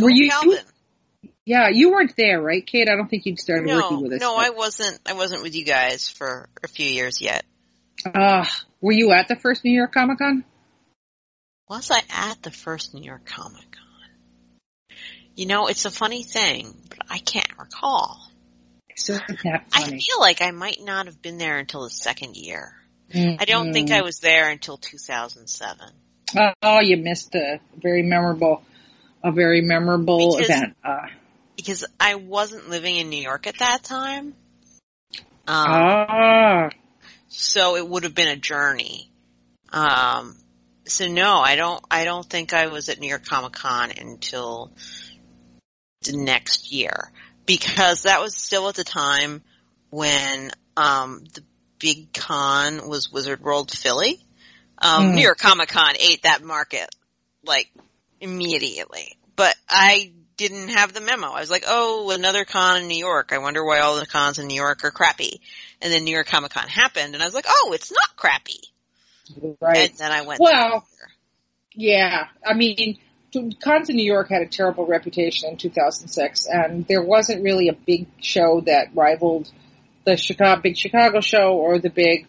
[0.00, 0.30] Were you?
[0.30, 0.58] Calvin.
[1.46, 2.88] Yeah, you weren't there, right, Kate?
[2.88, 4.20] I don't think you'd started no, working with us.
[4.20, 5.00] No, I wasn't.
[5.06, 7.44] I wasn't with you guys for a few years yet.
[8.04, 8.44] Uh,
[8.80, 10.44] were you at the first New York Comic Con?
[11.68, 14.96] Was I at the first New York Comic Con?
[15.36, 18.30] You know, it's a funny thing, but I can't recall.
[18.96, 19.18] So
[19.72, 22.74] I feel like I might not have been there until the second year.
[23.12, 23.40] Mm-hmm.
[23.40, 25.86] I don't think I was there until 2007.
[26.62, 28.62] Oh, you missed a very memorable,
[29.24, 30.76] a very memorable because, event.
[30.84, 31.06] Uh,
[31.56, 34.34] because I wasn't living in New York at that time.
[35.16, 36.68] Um, ah.
[37.28, 39.10] So it would have been a journey.
[39.72, 40.36] Um,
[40.86, 44.70] so no, I don't, I don't think I was at New York Comic Con until
[46.08, 47.12] next year
[47.46, 49.42] because that was still at the time
[49.90, 51.42] when um, the
[51.78, 54.20] big con was Wizard World Philly.
[54.78, 55.14] Um, mm.
[55.16, 56.94] New York Comic Con ate that market
[57.44, 57.70] like
[58.20, 61.28] immediately, but I didn't have the memo.
[61.28, 63.30] I was like, oh, another con in New York.
[63.32, 65.42] I wonder why all the cons in New York are crappy.
[65.82, 68.60] And then New York Comic Con happened, and I was like, oh, it's not crappy.
[69.60, 69.90] Right.
[69.90, 70.40] And then I went.
[70.40, 70.86] Well,
[71.74, 72.28] yeah.
[72.44, 72.98] I mean,
[73.32, 77.72] cons in New York had a terrible reputation in 2006, and there wasn't really a
[77.72, 79.50] big show that rivaled
[80.04, 82.26] the Chicago, big Chicago show or the big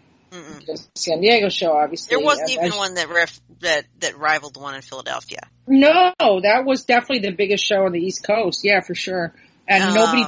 [0.96, 1.74] San Diego show.
[1.74, 5.42] Obviously, there wasn't and even one that ref, that that rivaled the one in Philadelphia.
[5.68, 8.62] No, that was definitely the biggest show on the East Coast.
[8.64, 9.34] Yeah, for sure.
[9.68, 10.26] And um, nobody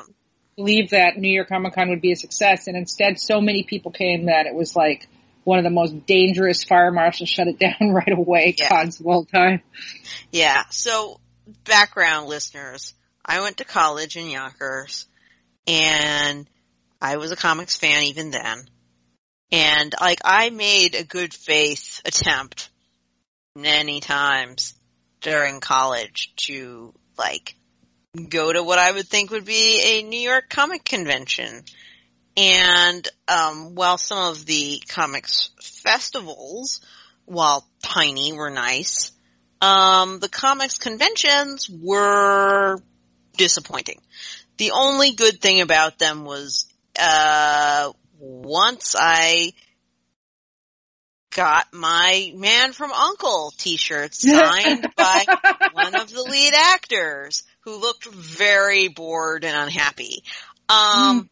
[0.55, 3.91] believed that New York Comic Con would be a success, and instead, so many people
[3.91, 5.07] came that it was like
[5.43, 8.69] one of the most dangerous fire marshals shut it down right away yeah.
[8.69, 9.61] cons of all time.
[10.31, 10.63] Yeah.
[10.69, 11.19] So
[11.65, 12.93] background listeners,
[13.25, 15.07] I went to college in Yonkers
[15.67, 16.47] and
[17.01, 18.65] I was a comics fan even then.
[19.51, 22.69] And like I made a good faith attempt
[23.55, 24.73] many times
[25.21, 27.55] during college to like
[28.29, 31.63] go to what I would think would be a New York comic convention.
[32.35, 36.81] And um, while some of the comics festivals,
[37.25, 39.11] while tiny, were nice,
[39.61, 42.79] um, the comics conventions were
[43.37, 44.01] disappointing.
[44.57, 46.67] The only good thing about them was
[46.99, 49.53] uh, once I
[51.35, 55.25] got my Man from Uncle t-shirt signed by
[55.71, 60.23] one of the lead actors who looked very bored and unhappy.
[60.69, 61.29] Um,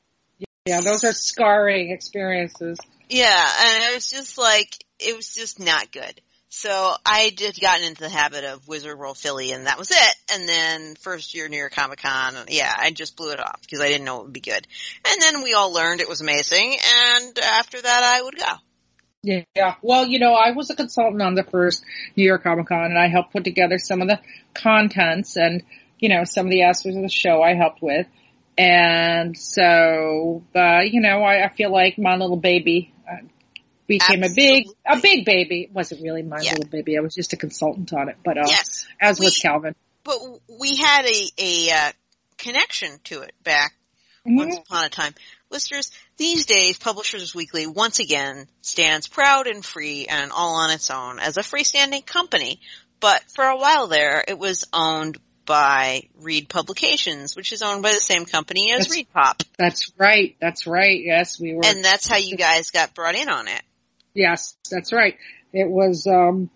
[0.65, 2.77] yeah, those are scarring experiences.
[3.09, 6.21] Yeah, and it was just like, it was just not good.
[6.53, 10.15] So I just gotten into the habit of Wizard World Philly and that was it.
[10.33, 13.79] And then first year New York Comic Con, yeah, I just blew it off because
[13.79, 14.67] I didn't know it would be good.
[15.09, 19.43] And then we all learned it was amazing and after that I would go.
[19.55, 19.75] Yeah.
[19.81, 21.85] Well, you know, I was a consultant on the first
[22.17, 24.19] New York Comic Con and I helped put together some of the
[24.53, 25.63] contents and,
[25.99, 28.07] you know, some of the aspects of the show I helped with.
[28.57, 33.25] And so, uh, you know, I, I feel like my little baby uh,
[33.87, 34.59] became Absolutely.
[34.59, 35.61] a big, a big baby.
[35.63, 36.51] It wasn't really my yeah.
[36.51, 36.97] little baby.
[36.97, 38.85] I was just a consultant on it, but, uh, yes.
[38.99, 39.75] as we, was Calvin.
[40.03, 40.19] But
[40.59, 41.91] we had a, a, uh,
[42.41, 43.73] connection to it back
[44.27, 44.35] mm-hmm.
[44.35, 45.13] once upon a time.
[45.49, 50.89] Listeners, these days Publishers Weekly once again stands proud and free and all on its
[50.89, 52.59] own as a freestanding company.
[52.99, 55.17] But for a while there, it was owned
[55.51, 59.43] by Reed Publications, which is owned by the same company as that's, ReedPop.
[59.57, 60.37] That's right.
[60.39, 60.97] That's right.
[61.03, 61.65] Yes, we were.
[61.65, 63.61] And that's how you guys got brought in on it.
[64.13, 65.17] Yes, that's right.
[65.51, 66.49] It was, um,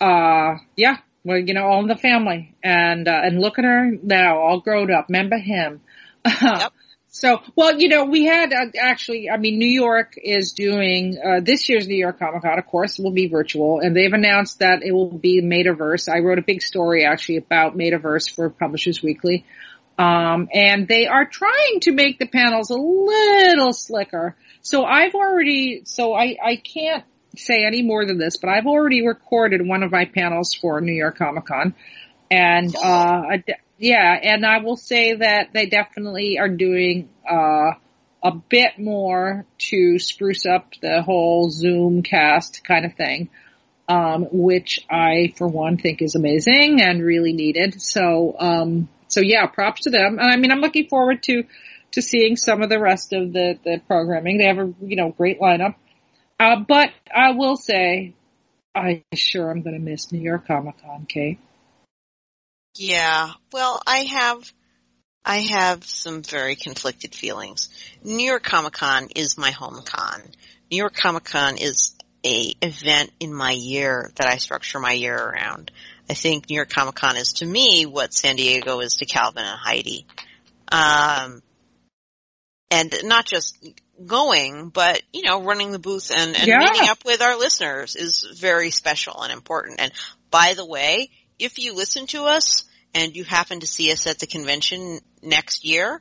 [0.00, 2.54] uh, yeah, well, you know, all in the family.
[2.64, 5.08] And, uh, and look at her now, all grown up.
[5.10, 5.82] Remember him.
[6.42, 6.72] Yep.
[7.16, 11.40] So, well, you know, we had uh, actually, I mean, New York is doing, uh,
[11.40, 14.82] this year's New York Comic Con, of course, will be virtual, and they've announced that
[14.82, 16.12] it will be Metaverse.
[16.12, 19.46] I wrote a big story actually about Metaverse for Publishers Weekly.
[19.98, 24.36] Um, and they are trying to make the panels a little slicker.
[24.60, 29.06] So I've already, so I, I can't say any more than this, but I've already
[29.06, 31.74] recorded one of my panels for New York Comic Con.
[32.30, 33.38] And, uh,
[33.78, 37.72] yeah, and I will say that they definitely are doing uh,
[38.22, 43.28] a bit more to spruce up the whole Zoom cast kind of thing,
[43.88, 47.80] um, which I, for one, think is amazing and really needed.
[47.80, 50.18] So, um, so yeah, props to them.
[50.18, 51.44] And I mean, I'm looking forward to
[51.92, 54.38] to seeing some of the rest of the the programming.
[54.38, 55.74] They have a you know great lineup.
[56.38, 58.14] Uh, but I will say,
[58.74, 61.38] I sure I'm going to miss New York Comic Con, Kate.
[62.78, 63.32] Yeah.
[63.52, 64.52] Well, I have,
[65.24, 67.68] I have some very conflicted feelings.
[68.02, 70.22] New York Comic Con is my home con.
[70.70, 75.16] New York Comic Con is a event in my year that I structure my year
[75.16, 75.70] around.
[76.10, 79.44] I think New York Comic Con is to me what San Diego is to Calvin
[79.44, 80.06] and Heidi.
[80.70, 81.42] Um,
[82.70, 83.56] and not just
[84.04, 86.58] going, but you know, running the booth and, and yeah.
[86.58, 89.80] meeting up with our listeners is very special and important.
[89.80, 89.92] And
[90.30, 94.18] by the way, if you listen to us and you happen to see us at
[94.18, 96.00] the convention next year,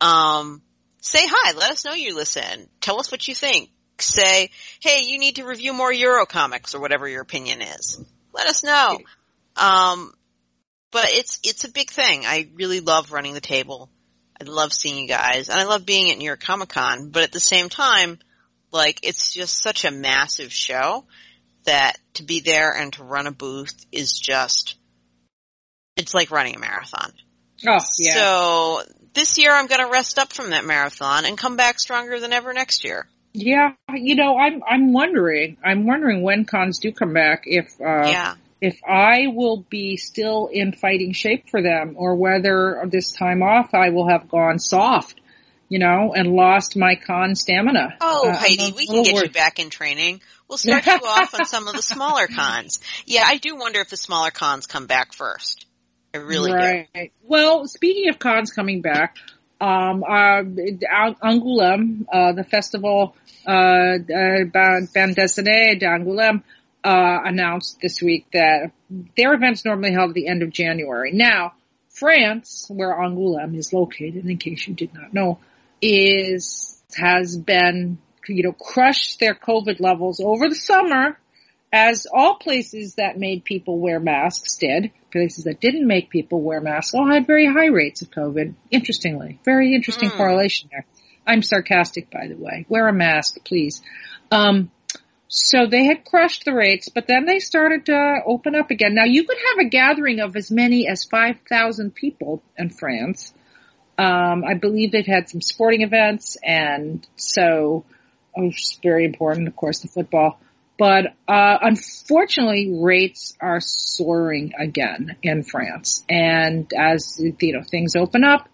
[0.00, 0.62] um,
[1.00, 1.52] say hi.
[1.52, 2.68] Let us know you listen.
[2.80, 3.70] Tell us what you think.
[3.98, 8.02] Say, hey, you need to review more Euro comics or whatever your opinion is.
[8.32, 8.98] Let us know.
[9.56, 10.12] Um,
[10.90, 12.24] but it's it's a big thing.
[12.24, 13.90] I really love running the table.
[14.40, 17.10] I love seeing you guys, and I love being at New York Comic Con.
[17.10, 18.18] But at the same time,
[18.72, 21.04] like it's just such a massive show
[21.64, 24.76] that to be there and to run a booth is just,
[25.96, 27.12] it's like running a marathon.
[27.66, 28.14] Oh, yeah.
[28.14, 28.82] So
[29.14, 32.32] this year I'm going to rest up from that marathon and come back stronger than
[32.32, 33.06] ever next year.
[33.34, 35.56] Yeah, you know, I'm I'm wondering.
[35.64, 38.34] I'm wondering when cons do come back if uh yeah.
[38.60, 43.72] if I will be still in fighting shape for them or whether this time off
[43.72, 45.18] I will have gone soft,
[45.70, 47.96] you know, and lost my con stamina.
[48.02, 49.28] Oh, uh, Heidi, we can get worried.
[49.28, 50.20] you back in training.
[50.52, 52.80] We'll start you off on some of the smaller cons.
[53.06, 55.64] Yeah, I do wonder if the smaller cons come back first.
[56.12, 56.88] I really right.
[56.94, 57.08] do.
[57.22, 59.16] Well, speaking of cons coming back,
[59.62, 66.42] um, uh, Angoulême, uh, the festival, uh, uh, Bande Dessinée d'Angoulême,
[66.84, 68.72] uh, announced this week that
[69.16, 71.12] their event's normally held at the end of January.
[71.12, 71.54] Now,
[71.88, 75.38] France, where Angoulême is located, in case you did not know,
[75.80, 77.96] is, has been
[78.28, 81.18] you know, crushed their COVID levels over the summer
[81.72, 84.92] as all places that made people wear masks did.
[85.10, 88.54] Places that didn't make people wear masks all had very high rates of COVID.
[88.70, 90.16] Interestingly, very interesting mm.
[90.16, 90.86] correlation there.
[91.26, 92.66] I'm sarcastic, by the way.
[92.68, 93.82] Wear a mask, please.
[94.30, 94.70] Um,
[95.34, 98.94] So they had crushed the rates, but then they started to open up again.
[98.94, 103.32] Now you could have a gathering of as many as 5,000 people in France.
[103.96, 107.86] Um, I believe they've had some sporting events and so,
[108.36, 110.40] it's very important, of course, the football.
[110.78, 116.02] But, uh, unfortunately rates are soaring again in France.
[116.08, 118.48] And as, you know, things open up,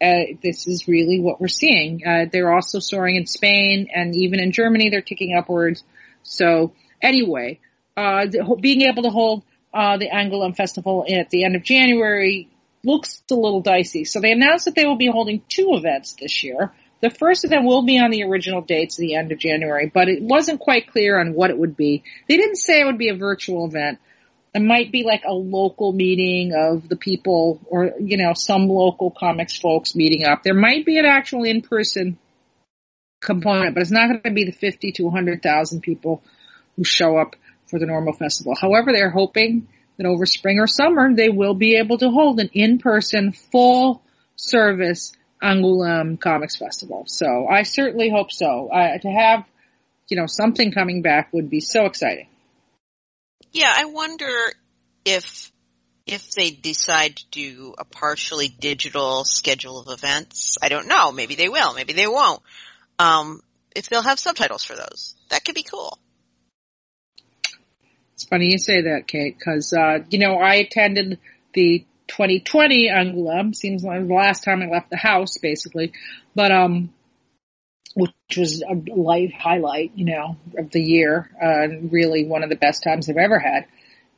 [0.00, 2.02] uh, this is really what we're seeing.
[2.06, 5.82] Uh, they're also soaring in Spain and even in Germany, they're ticking upwards.
[6.22, 7.60] So anyway,
[7.96, 8.26] uh,
[8.60, 9.42] being able to hold
[9.72, 12.48] uh, the Angoulême Festival at the end of January
[12.84, 14.04] looks a little dicey.
[14.04, 16.72] So they announced that they will be holding two events this year.
[17.02, 19.90] The first of them will be on the original dates at the end of January,
[19.92, 22.02] but it wasn't quite clear on what it would be.
[22.28, 23.98] They didn't say it would be a virtual event.
[24.54, 29.10] It might be like a local meeting of the people or, you know, some local
[29.10, 30.42] comics folks meeting up.
[30.42, 32.16] There might be an actual in-person
[33.20, 36.22] component, but it's not going to be the 50 to 100,000 people
[36.76, 37.36] who show up
[37.66, 38.54] for the normal festival.
[38.58, 39.68] However, they're hoping
[39.98, 44.02] that over spring or summer they will be able to hold an in-person full
[44.36, 45.12] service
[45.42, 47.04] Angoulême Comics Festival.
[47.06, 48.68] So I certainly hope so.
[48.68, 49.44] Uh, to have,
[50.08, 52.28] you know, something coming back would be so exciting.
[53.52, 54.32] Yeah, I wonder
[55.04, 55.52] if
[56.06, 60.56] if they decide to do a partially digital schedule of events.
[60.62, 61.10] I don't know.
[61.10, 61.74] Maybe they will.
[61.74, 62.40] Maybe they won't.
[62.98, 63.42] Um,
[63.74, 65.98] if they'll have subtitles for those, that could be cool.
[68.14, 71.18] It's funny you say that, Kate, because uh, you know I attended
[71.52, 73.54] the 2020 Angoulême.
[73.54, 75.92] Seems like the last time I left the house, basically,
[76.34, 76.90] but um,
[77.94, 81.30] which was a life highlight, you know, of the year.
[81.42, 83.66] Uh, really one of the best times I've ever had.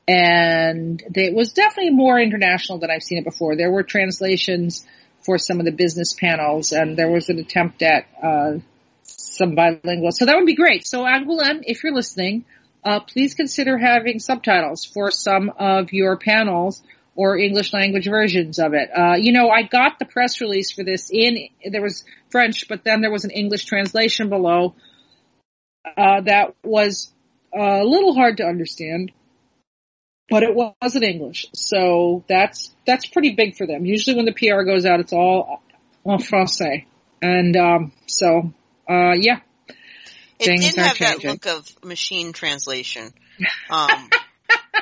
[0.08, 3.56] And it was definitely more international than I've seen it before.
[3.56, 4.86] There were translations
[5.20, 8.58] for some of the business panels, and there was an attempt at uh,
[9.02, 10.10] some bilingual.
[10.12, 10.86] So that would be great.
[10.86, 12.46] So Angoulême, if you're listening,
[12.84, 16.82] uh, please consider having subtitles for some of your panels
[17.18, 18.90] or English language versions of it.
[18.96, 22.84] Uh, you know, I got the press release for this in there was French, but
[22.84, 24.76] then there was an English translation below
[25.96, 27.10] uh, that was
[27.52, 29.10] a little hard to understand
[30.28, 31.46] but it was in English.
[31.54, 33.86] So that's, that's pretty big for them.
[33.86, 35.62] Usually when the PR goes out, it's all
[36.04, 36.84] en français.
[37.22, 38.52] And, um, so,
[38.88, 39.40] uh, yeah.
[40.38, 41.30] It didn't have changing.
[41.30, 43.12] that look of machine translation.
[43.70, 44.10] Um,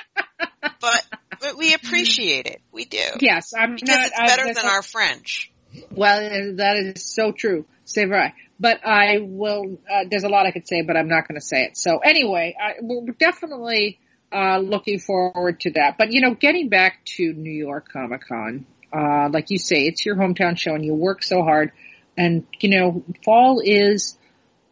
[0.81, 1.07] but,
[1.41, 2.61] but we appreciate it.
[2.73, 2.99] We do.
[3.21, 5.53] Yes, I'm because not, it's better than our French.
[5.91, 7.67] Well, that is so true.
[7.85, 8.33] C'est vrai.
[8.59, 11.45] But I will, uh, there's a lot I could say, but I'm not going to
[11.45, 11.77] say it.
[11.77, 13.99] So anyway, I, we're definitely,
[14.33, 15.97] uh, looking forward to that.
[15.99, 20.05] But you know, getting back to New York Comic Con, uh, like you say, it's
[20.07, 21.73] your hometown show and you work so hard.
[22.17, 24.17] And you know, fall is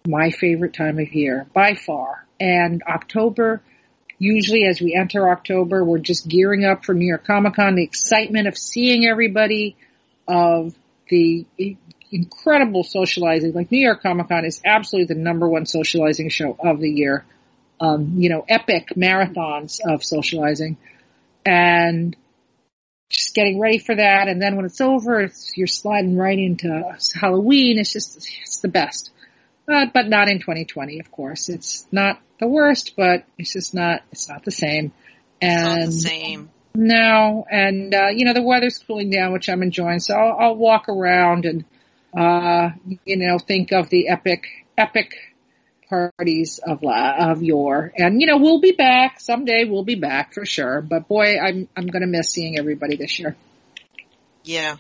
[0.07, 2.27] my favorite time of year by far.
[2.41, 3.63] And October,
[4.25, 7.85] usually as we enter October, we're just gearing up for New York Comic Con, the
[7.85, 9.77] excitement of seeing everybody,
[10.27, 10.75] of
[11.09, 11.47] the
[12.11, 13.53] incredible socializing.
[13.53, 17.25] Like New York Comic Con is absolutely the number one socializing show of the year
[17.81, 20.77] um, you know, epic marathons of socializing
[21.45, 22.17] and
[23.11, 24.29] just getting ready for that.
[24.29, 27.79] And then when it's over, it's, you're sliding right into Halloween.
[27.79, 29.11] It's just, it's the best.
[29.67, 31.49] Uh, but not in 2020, of course.
[31.49, 34.93] It's not the worst, but it's just not, it's not the same.
[35.41, 36.51] And it's not the same.
[36.75, 40.01] No, and, uh, you know, the weather's cooling down, which I'm enjoying.
[40.01, 41.65] So I'll, I'll walk around and,
[42.17, 42.71] uh,
[43.05, 44.47] you know, think of the epic,
[44.77, 45.15] epic
[45.89, 47.93] parties of of yore.
[47.97, 49.65] And you know, we'll be back someday.
[49.65, 50.81] We'll be back for sure.
[50.81, 53.37] But boy, I'm I'm going to miss seeing everybody this year.
[54.43, 54.77] Yeah.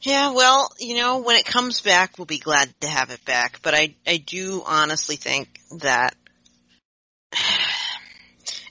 [0.00, 3.60] Yeah, well, you know, when it comes back, we'll be glad to have it back.
[3.62, 6.14] But I, I do honestly think that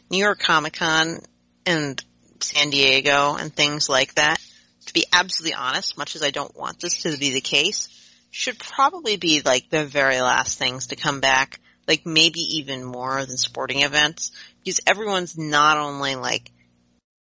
[0.09, 1.19] New York Comic Con
[1.65, 2.01] and
[2.39, 4.37] San Diego and things like that,
[4.85, 7.89] to be absolutely honest, much as I don't want this to be the case,
[8.31, 11.59] should probably be like the very last things to come back,
[11.89, 14.31] like maybe even more than sporting events,
[14.63, 16.51] because everyone's not only like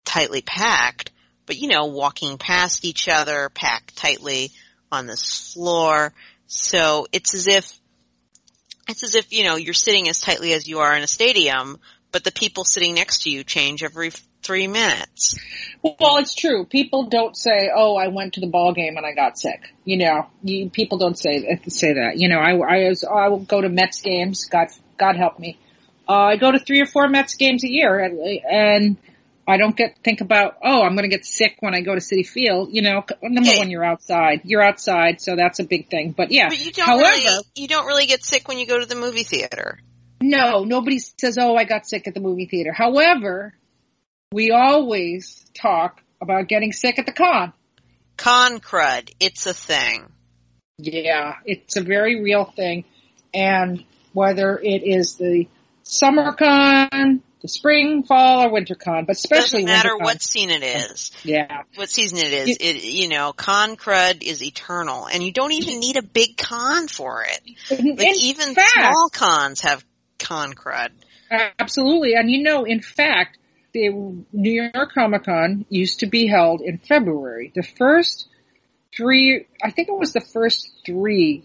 [0.03, 1.11] tightly packed,
[1.45, 4.51] but you know, walking past each other, packed tightly
[4.91, 6.13] on this floor.
[6.47, 7.79] So it's as if,
[8.87, 11.79] it's as if, you know, you're sitting as tightly as you are in a stadium,
[12.11, 14.11] but the people sitting next to you change every
[14.43, 15.37] three minutes.
[15.81, 16.65] Well, it's true.
[16.65, 19.97] People don't say, "Oh, I went to the ball game and I got sick." You
[19.97, 22.17] know, you, people don't say say that.
[22.17, 24.45] You know, I I, was, I will go to Mets games.
[24.45, 24.67] God
[24.97, 25.57] God help me.
[26.07, 28.97] Uh, I go to three or four Mets games a year, and, and
[29.47, 31.99] I don't get think about oh I'm going to get sick when I go to
[32.01, 32.69] Citi Field.
[32.71, 33.57] You know, number Yeah.
[33.59, 34.41] one, you're outside.
[34.45, 36.11] You're outside, so that's a big thing.
[36.15, 38.79] But yeah, But you don't however, really you don't really get sick when you go
[38.79, 39.79] to the movie theater.
[40.21, 42.71] no, nobody says oh I got sick at the movie theater.
[42.73, 43.53] However,
[44.31, 47.51] we always talk about getting sick at the con.
[48.15, 50.09] Con crud, it's a thing.
[50.77, 52.85] Yeah, it's a very real thing.
[53.33, 53.83] And
[54.13, 55.47] whether it is the
[55.83, 60.63] summer con, the spring, fall, or winter con, but especially Doesn't matter what scene it
[60.63, 61.63] is, Yeah.
[61.75, 62.57] what season it is.
[62.59, 66.87] It you know, con crud is eternal, and you don't even need a big con
[66.87, 67.41] for it.
[67.69, 69.83] Like even fact, small cons have
[70.19, 70.91] con crud.
[71.59, 72.13] absolutely.
[72.15, 73.37] And you know, in fact,
[73.73, 77.51] the New York Comic Con used to be held in February.
[77.53, 78.27] The first
[78.95, 81.43] three, I think it was the first three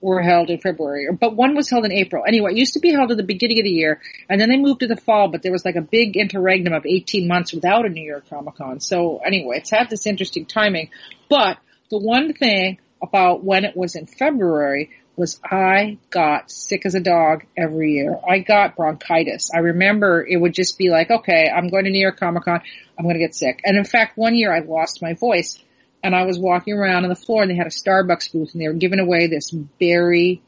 [0.00, 2.24] were held in February, but one was held in April.
[2.26, 4.56] Anyway, it used to be held at the beginning of the year, and then they
[4.56, 7.84] moved to the fall, but there was like a big interregnum of 18 months without
[7.84, 8.80] a New York Comic Con.
[8.80, 10.90] So anyway, it's had this interesting timing.
[11.28, 11.58] But
[11.90, 17.00] the one thing about when it was in February was I got sick as a
[17.00, 18.18] dog every year.
[18.26, 19.50] I got bronchitis.
[19.54, 22.62] I remember it would just be like, okay, I'm going to New York Comic Con.
[22.98, 23.60] I'm going to get sick.
[23.64, 25.58] And in fact, one year I lost my voice
[26.02, 28.60] and I was walking around on the floor and they had a Starbucks booth and
[28.60, 30.42] they were giving away this berry,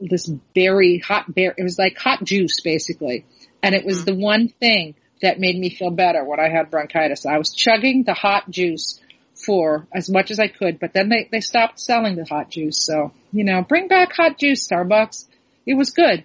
[0.00, 3.24] this berry, hot berry, it was like hot juice basically.
[3.62, 4.06] And it was mm.
[4.06, 7.26] the one thing that made me feel better when I had bronchitis.
[7.26, 9.00] I was chugging the hot juice
[9.34, 12.84] for as much as I could, but then they, they stopped selling the hot juice.
[12.84, 15.26] So, you know, bring back hot juice, Starbucks.
[15.66, 16.24] It was good.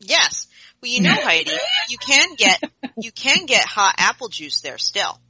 [0.00, 0.48] Yes.
[0.82, 1.52] Well, you know, Heidi,
[1.88, 2.62] you can get
[2.96, 5.20] you can get hot apple juice there still.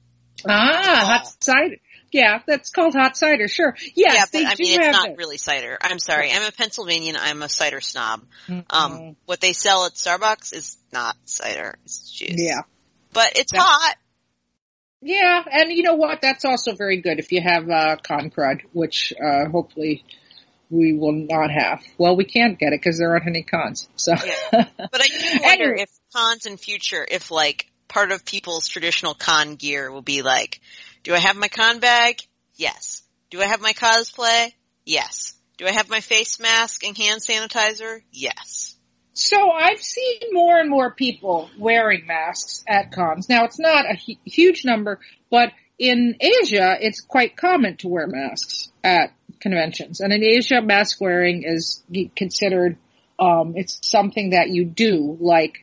[0.49, 1.77] Ah, hot cider.
[2.13, 3.47] Yeah, that's called hot cider.
[3.47, 3.77] Sure.
[3.95, 5.17] Yes, yeah, but I mean, it's not it.
[5.17, 5.79] really cider.
[5.81, 6.33] I'm sorry.
[6.33, 7.17] I'm a Pennsylvanian.
[7.17, 8.23] I'm a cider snob.
[8.49, 9.17] Um, Mhm.
[9.27, 11.79] what they sell at Starbucks is not cider.
[11.85, 12.35] It's juice.
[12.37, 12.63] Yeah.
[13.13, 13.61] But it's Yeah.
[13.63, 13.97] hot.
[15.03, 16.21] Yeah, and you know what?
[16.21, 20.05] That's also very good if you have uh, con crud, which uh, hopefully
[20.69, 21.83] we will not have.
[21.97, 23.89] Well, we can't get it because there aren't any cons.
[23.97, 24.67] So, Yeah.
[24.77, 25.83] But I do wonder Anyway.
[25.83, 30.61] if cons in future, if like part of people's traditional con gear will be like,
[31.03, 32.17] do I have my con bag?
[32.57, 33.03] Yes.
[33.31, 34.53] Do I have my cosplay?
[34.87, 35.35] Yes.
[35.59, 38.01] Do I have my face mask and hand sanitizer?
[38.13, 38.75] Yes.
[39.13, 43.29] so I've seen more and more people wearing masks at cons.
[43.29, 44.99] Now, it's not a hu- huge number,
[45.31, 50.01] but in Asia, it's quite common to wear masks at conventions.
[50.01, 51.83] And in Asia, mask wearing is
[52.17, 52.79] considered,
[53.19, 55.59] um, it's something that you do, like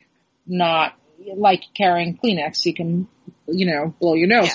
[0.46, 0.94] not,
[1.36, 2.64] like carrying Kleenex.
[2.64, 3.08] You can,
[3.46, 4.48] you know, blow your nose.
[4.48, 4.54] Yeah.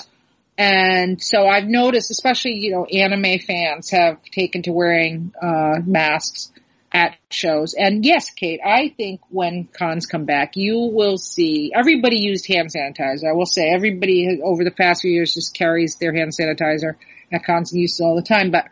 [0.56, 6.52] And so I've noticed, especially, you know, anime fans have taken to wearing, uh, masks
[6.92, 7.74] at shows.
[7.76, 12.70] And yes, Kate, I think when cons come back, you will see everybody used hand
[12.72, 13.28] sanitizer.
[13.28, 16.94] I will say everybody over the past few years just carries their hand sanitizer
[17.32, 18.52] at cons and uses it all the time.
[18.52, 18.66] But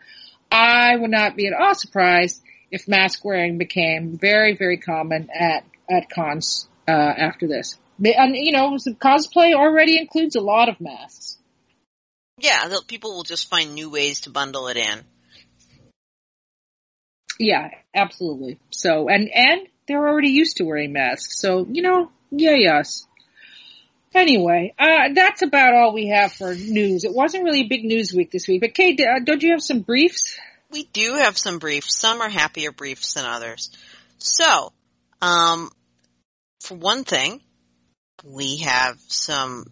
[0.49, 2.41] I would not be at all surprised
[2.71, 7.77] if mask wearing became very, very common at, at cons, uh, after this.
[8.03, 11.37] And, you know, cosplay already includes a lot of masks.
[12.39, 15.03] Yeah, people will just find new ways to bundle it in.
[17.39, 18.59] Yeah, absolutely.
[18.71, 21.39] So, and, and they're already used to wearing masks.
[21.39, 23.05] So, you know, yeah, yes.
[24.13, 27.03] Anyway, uh, that's about all we have for news.
[27.03, 29.63] It wasn't really a big news week this week, but Kate, uh, don't you have
[29.63, 30.37] some briefs?
[30.71, 31.97] We do have some briefs.
[31.97, 33.71] Some are happier briefs than others.
[34.19, 34.71] So,
[35.21, 35.71] um,
[36.61, 37.41] for one thing,
[38.23, 39.65] we have some,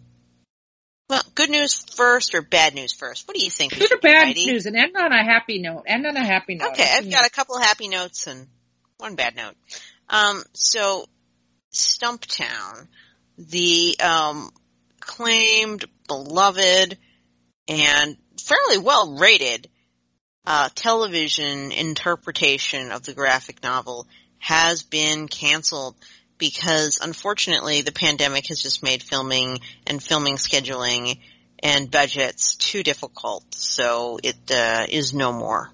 [1.08, 3.26] well, good news first or bad news first?
[3.26, 3.78] What do you think?
[3.78, 4.46] Good or bad Heidi?
[4.46, 4.66] news?
[4.66, 5.84] And end on a happy note.
[5.86, 6.72] End on a happy note.
[6.72, 8.46] Okay, I've got a couple of happy notes and
[8.98, 9.54] one bad note.
[10.08, 11.06] Um, so
[11.72, 12.86] Stumptown,
[13.38, 14.50] the um,
[15.00, 16.98] claimed, beloved,
[17.68, 19.68] and fairly well rated
[20.46, 24.06] uh, television interpretation of the graphic novel
[24.38, 25.94] has been canceled
[26.42, 31.20] because unfortunately the pandemic has just made filming and filming scheduling
[31.60, 33.44] and budgets too difficult.
[33.54, 35.70] So it uh, is no more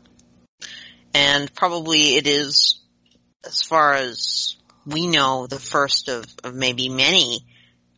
[1.15, 2.81] and probably it is,
[3.45, 4.57] as far as
[4.87, 7.45] we know, the first of, of maybe many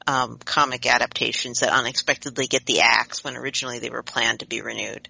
[0.07, 4.63] um, comic adaptations that unexpectedly get the axe when originally they were planned to be
[4.63, 5.09] renewed.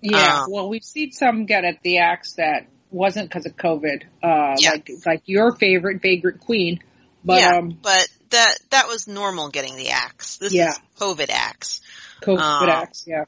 [0.00, 4.02] Yeah, Um, well, we've seen some get at the axe that wasn't because of COVID.
[4.22, 4.70] Uh, Yeah.
[4.70, 6.80] like, like your favorite Vagrant Queen.
[7.24, 10.38] But, yeah, um, but that that was normal getting the axe.
[10.38, 10.70] This Yeah.
[10.70, 11.80] is COVID axe.
[12.22, 13.24] COVID uh, axe, yeah.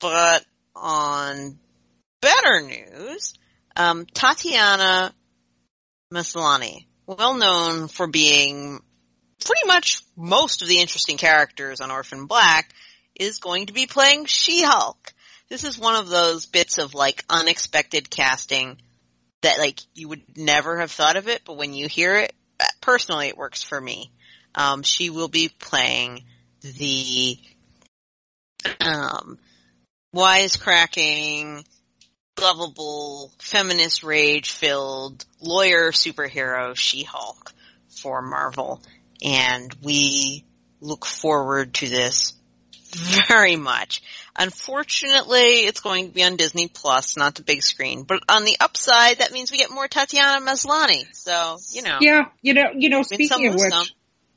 [0.00, 0.44] But
[0.74, 1.58] on
[2.20, 3.34] better news,
[3.76, 5.14] um, Tatiana
[6.12, 8.80] Maslany, well known for being
[9.44, 12.72] pretty much most of the interesting characters on Orphan Black
[13.14, 15.12] is going to be playing She-Hulk.
[15.52, 18.78] This is one of those bits of like unexpected casting
[19.42, 22.64] that like you would never have thought of it, but when you hear it, uh,
[22.80, 24.10] personally it works for me.
[24.54, 26.24] Um, she will be playing
[26.62, 27.36] the
[28.80, 29.38] um,
[30.16, 31.66] wisecracking,
[32.40, 37.52] lovable, feminist rage-filled lawyer superhero She-Hulk
[37.90, 38.80] for Marvel,
[39.22, 40.46] and we
[40.80, 42.32] look forward to this
[43.28, 44.00] very much.
[44.34, 48.04] Unfortunately, it's going to be on Disney Plus, not the big screen.
[48.04, 51.04] But on the upside, that means we get more Tatiana Maslany.
[51.12, 51.98] So, you know.
[52.00, 53.86] Yeah, you know, you know, speaking of which, some.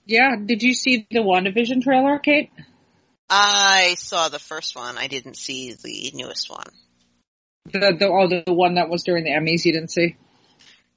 [0.05, 2.51] yeah, did you see the WandaVision trailer, Kate?
[3.29, 4.97] I saw the first one.
[4.97, 6.67] I didn't see the newest one.
[7.71, 10.17] The, the, oh, the one that was during the Emmys you didn't see?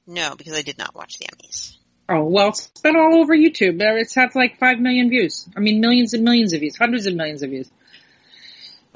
[0.06, 1.76] No, because I did not watch the Emmys.
[2.08, 3.76] Oh, well, it's been all over YouTube.
[3.80, 5.46] It's had like five million views.
[5.56, 7.70] I mean, millions and millions of views, hundreds of millions of views.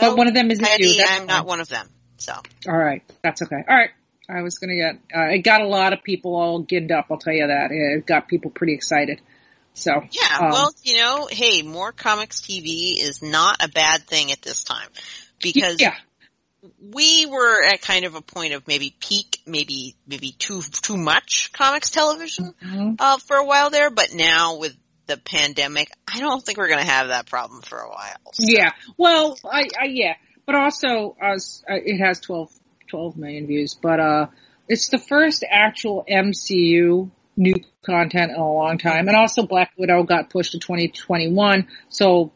[0.08, 1.04] But one of them is you.
[1.06, 1.26] I'm fine.
[1.26, 2.34] not one of them, so.
[2.68, 3.62] All right, that's okay.
[3.68, 3.90] All right,
[4.28, 4.94] I was gonna get.
[5.14, 7.06] Uh, it got a lot of people all ginned up.
[7.10, 7.70] I'll tell you that.
[7.70, 9.20] It got people pretty excited.
[9.74, 14.30] So yeah, um, well, you know, hey, more comics TV is not a bad thing
[14.32, 14.88] at this time
[15.40, 15.94] because yeah
[16.80, 21.50] we were at kind of a point of maybe peak, maybe maybe too too much
[21.52, 22.94] comics television mm-hmm.
[22.98, 24.76] uh, for a while there, but now with
[25.06, 28.32] the pandemic, I don't think we're going to have that problem for a while.
[28.32, 28.44] So.
[28.46, 30.14] Yeah, well, I, I yeah,
[30.46, 31.36] but also uh,
[31.68, 32.50] it has 12,
[32.88, 34.26] 12 million views, but uh,
[34.68, 37.54] it's the first actual MCU new
[37.84, 39.08] content in a long time.
[39.08, 41.66] And also Black Widow got pushed to 2021.
[41.88, 42.32] So,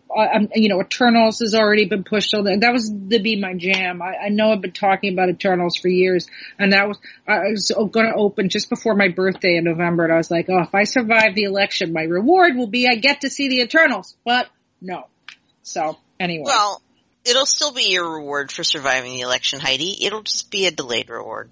[0.54, 2.30] you know, Eternals has already been pushed.
[2.30, 4.00] So that was to be my jam.
[4.02, 6.26] I, I know I've been talking about Eternals for years
[6.58, 10.04] and that was, I was going to open just before my birthday in November.
[10.04, 12.96] And I was like, oh, if I survive the election, my reward will be I
[12.96, 14.48] get to see the Eternals, but
[14.80, 15.08] no.
[15.62, 16.44] So anyway.
[16.46, 16.80] Well,
[17.24, 20.04] it'll still be your reward for surviving the election, Heidi.
[20.06, 21.50] It'll just be a delayed reward.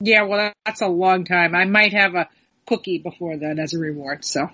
[0.00, 1.56] Yeah, well, that's a long time.
[1.56, 2.28] I might have a
[2.68, 4.24] cookie before then as a reward.
[4.24, 4.48] So,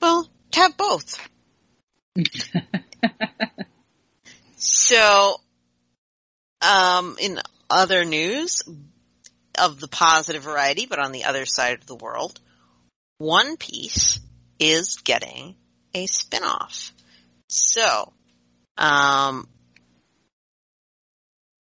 [0.00, 1.28] well, have both.
[4.56, 5.40] so,
[6.60, 7.38] um, in
[7.70, 8.62] other news
[9.58, 12.40] of the positive variety, but on the other side of the world,
[13.18, 14.18] One Piece
[14.58, 15.54] is getting
[15.94, 16.90] a spinoff.
[17.48, 18.12] So,
[18.76, 19.48] um,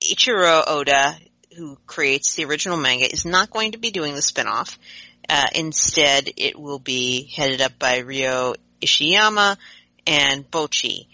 [0.03, 1.17] Eiichiro Oda,
[1.57, 4.79] who creates the original manga, is not going to be doing the spinoff.
[5.29, 9.57] Uh, instead, it will be headed up by Ryo Ishiyama
[10.07, 11.07] and Boichi.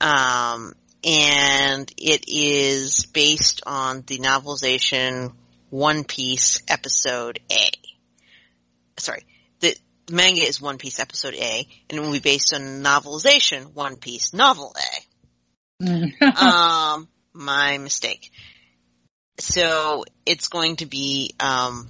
[0.00, 5.32] Um, and it is based on the novelization
[5.70, 7.68] One Piece Episode A.
[8.98, 9.24] Sorry,
[9.60, 13.74] the, the manga is One Piece Episode A, and it will be based on novelization
[13.74, 15.10] One Piece Novel A.
[16.44, 18.30] um, my mistake.
[19.38, 21.88] So it's going to be um,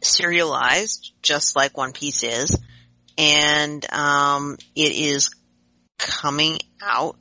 [0.00, 2.58] serialized, just like One Piece is,
[3.16, 5.30] and um, it is
[5.98, 7.16] coming out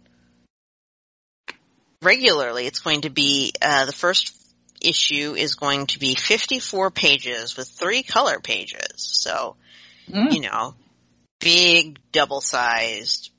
[2.02, 2.68] regularly.
[2.68, 4.34] It's going to be uh, the first
[4.82, 8.94] issue is going to be 54 pages with three color pages.
[8.98, 9.56] So,
[10.10, 10.32] mm.
[10.32, 10.76] you know,
[11.40, 13.32] big double-sized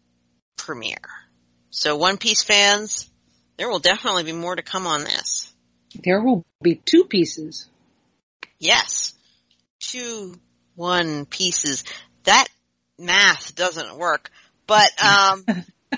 [0.56, 0.96] premiere.
[1.70, 3.08] So One Piece fans,
[3.56, 5.52] there will definitely be more to come on this.
[6.02, 7.68] There will be two pieces.
[8.58, 9.14] Yes
[9.80, 10.34] two
[10.74, 11.84] one pieces.
[12.24, 12.46] That
[12.98, 14.30] math doesn't work,
[14.66, 15.44] but um,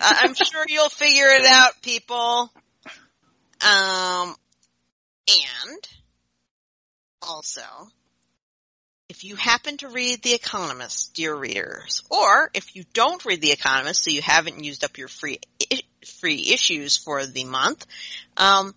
[0.01, 2.51] I'm sure you'll figure it out, people.
[3.63, 4.35] Um,
[5.29, 5.89] and
[7.21, 7.63] also,
[9.09, 13.53] if you happen to read The Economist, dear readers, or if you don't read The
[13.53, 15.41] Economist, so you haven't used up your free
[16.07, 17.87] free issues for the month,
[18.37, 18.75] um,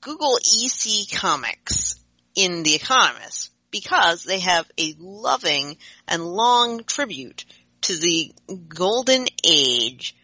[0.00, 1.98] Google EC Comics
[2.36, 7.44] in The Economist because they have a loving and long tribute
[7.80, 8.32] to the
[8.68, 10.14] golden age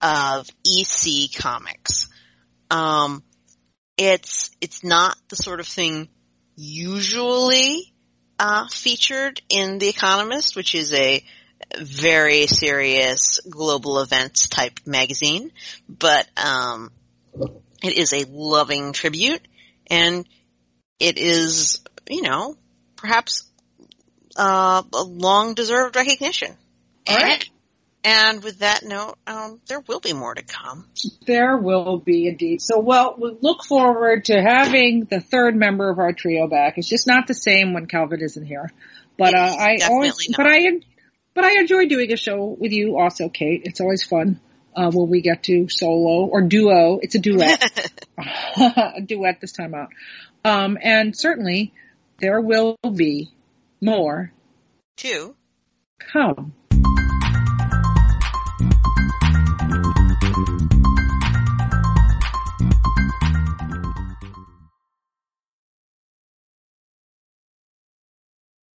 [0.00, 2.08] of EC comics.
[2.70, 3.22] Um,
[3.98, 6.08] it's it's not the sort of thing
[6.56, 7.92] usually
[8.38, 11.22] uh, featured in The Economist, which is a
[11.78, 15.52] very serious global events type magazine,
[15.88, 16.90] but um,
[17.82, 19.46] it is a loving tribute,
[19.88, 20.26] and
[20.98, 22.56] it is you know
[23.02, 23.44] perhaps
[24.36, 26.56] uh, a long deserved recognition.
[27.08, 27.48] All right.
[28.04, 30.86] And with that note, um, there will be more to come.
[31.26, 32.60] There will be indeed.
[32.60, 36.78] So, well, we look forward to having the third member of our trio back.
[36.78, 38.72] It's just not the same when Calvin isn't here.
[39.18, 40.36] But uh, I always, not.
[40.36, 40.80] but I,
[41.34, 43.62] but I enjoy doing a show with you also, Kate.
[43.64, 44.40] It's always fun.
[44.74, 46.98] Uh, when we get to solo or duo.
[47.02, 47.62] It's a duet.
[48.56, 49.90] a duet this time out.
[50.46, 51.74] Um, and certainly
[52.22, 53.30] there will be
[53.80, 54.32] more
[54.96, 55.34] to
[55.98, 56.54] come.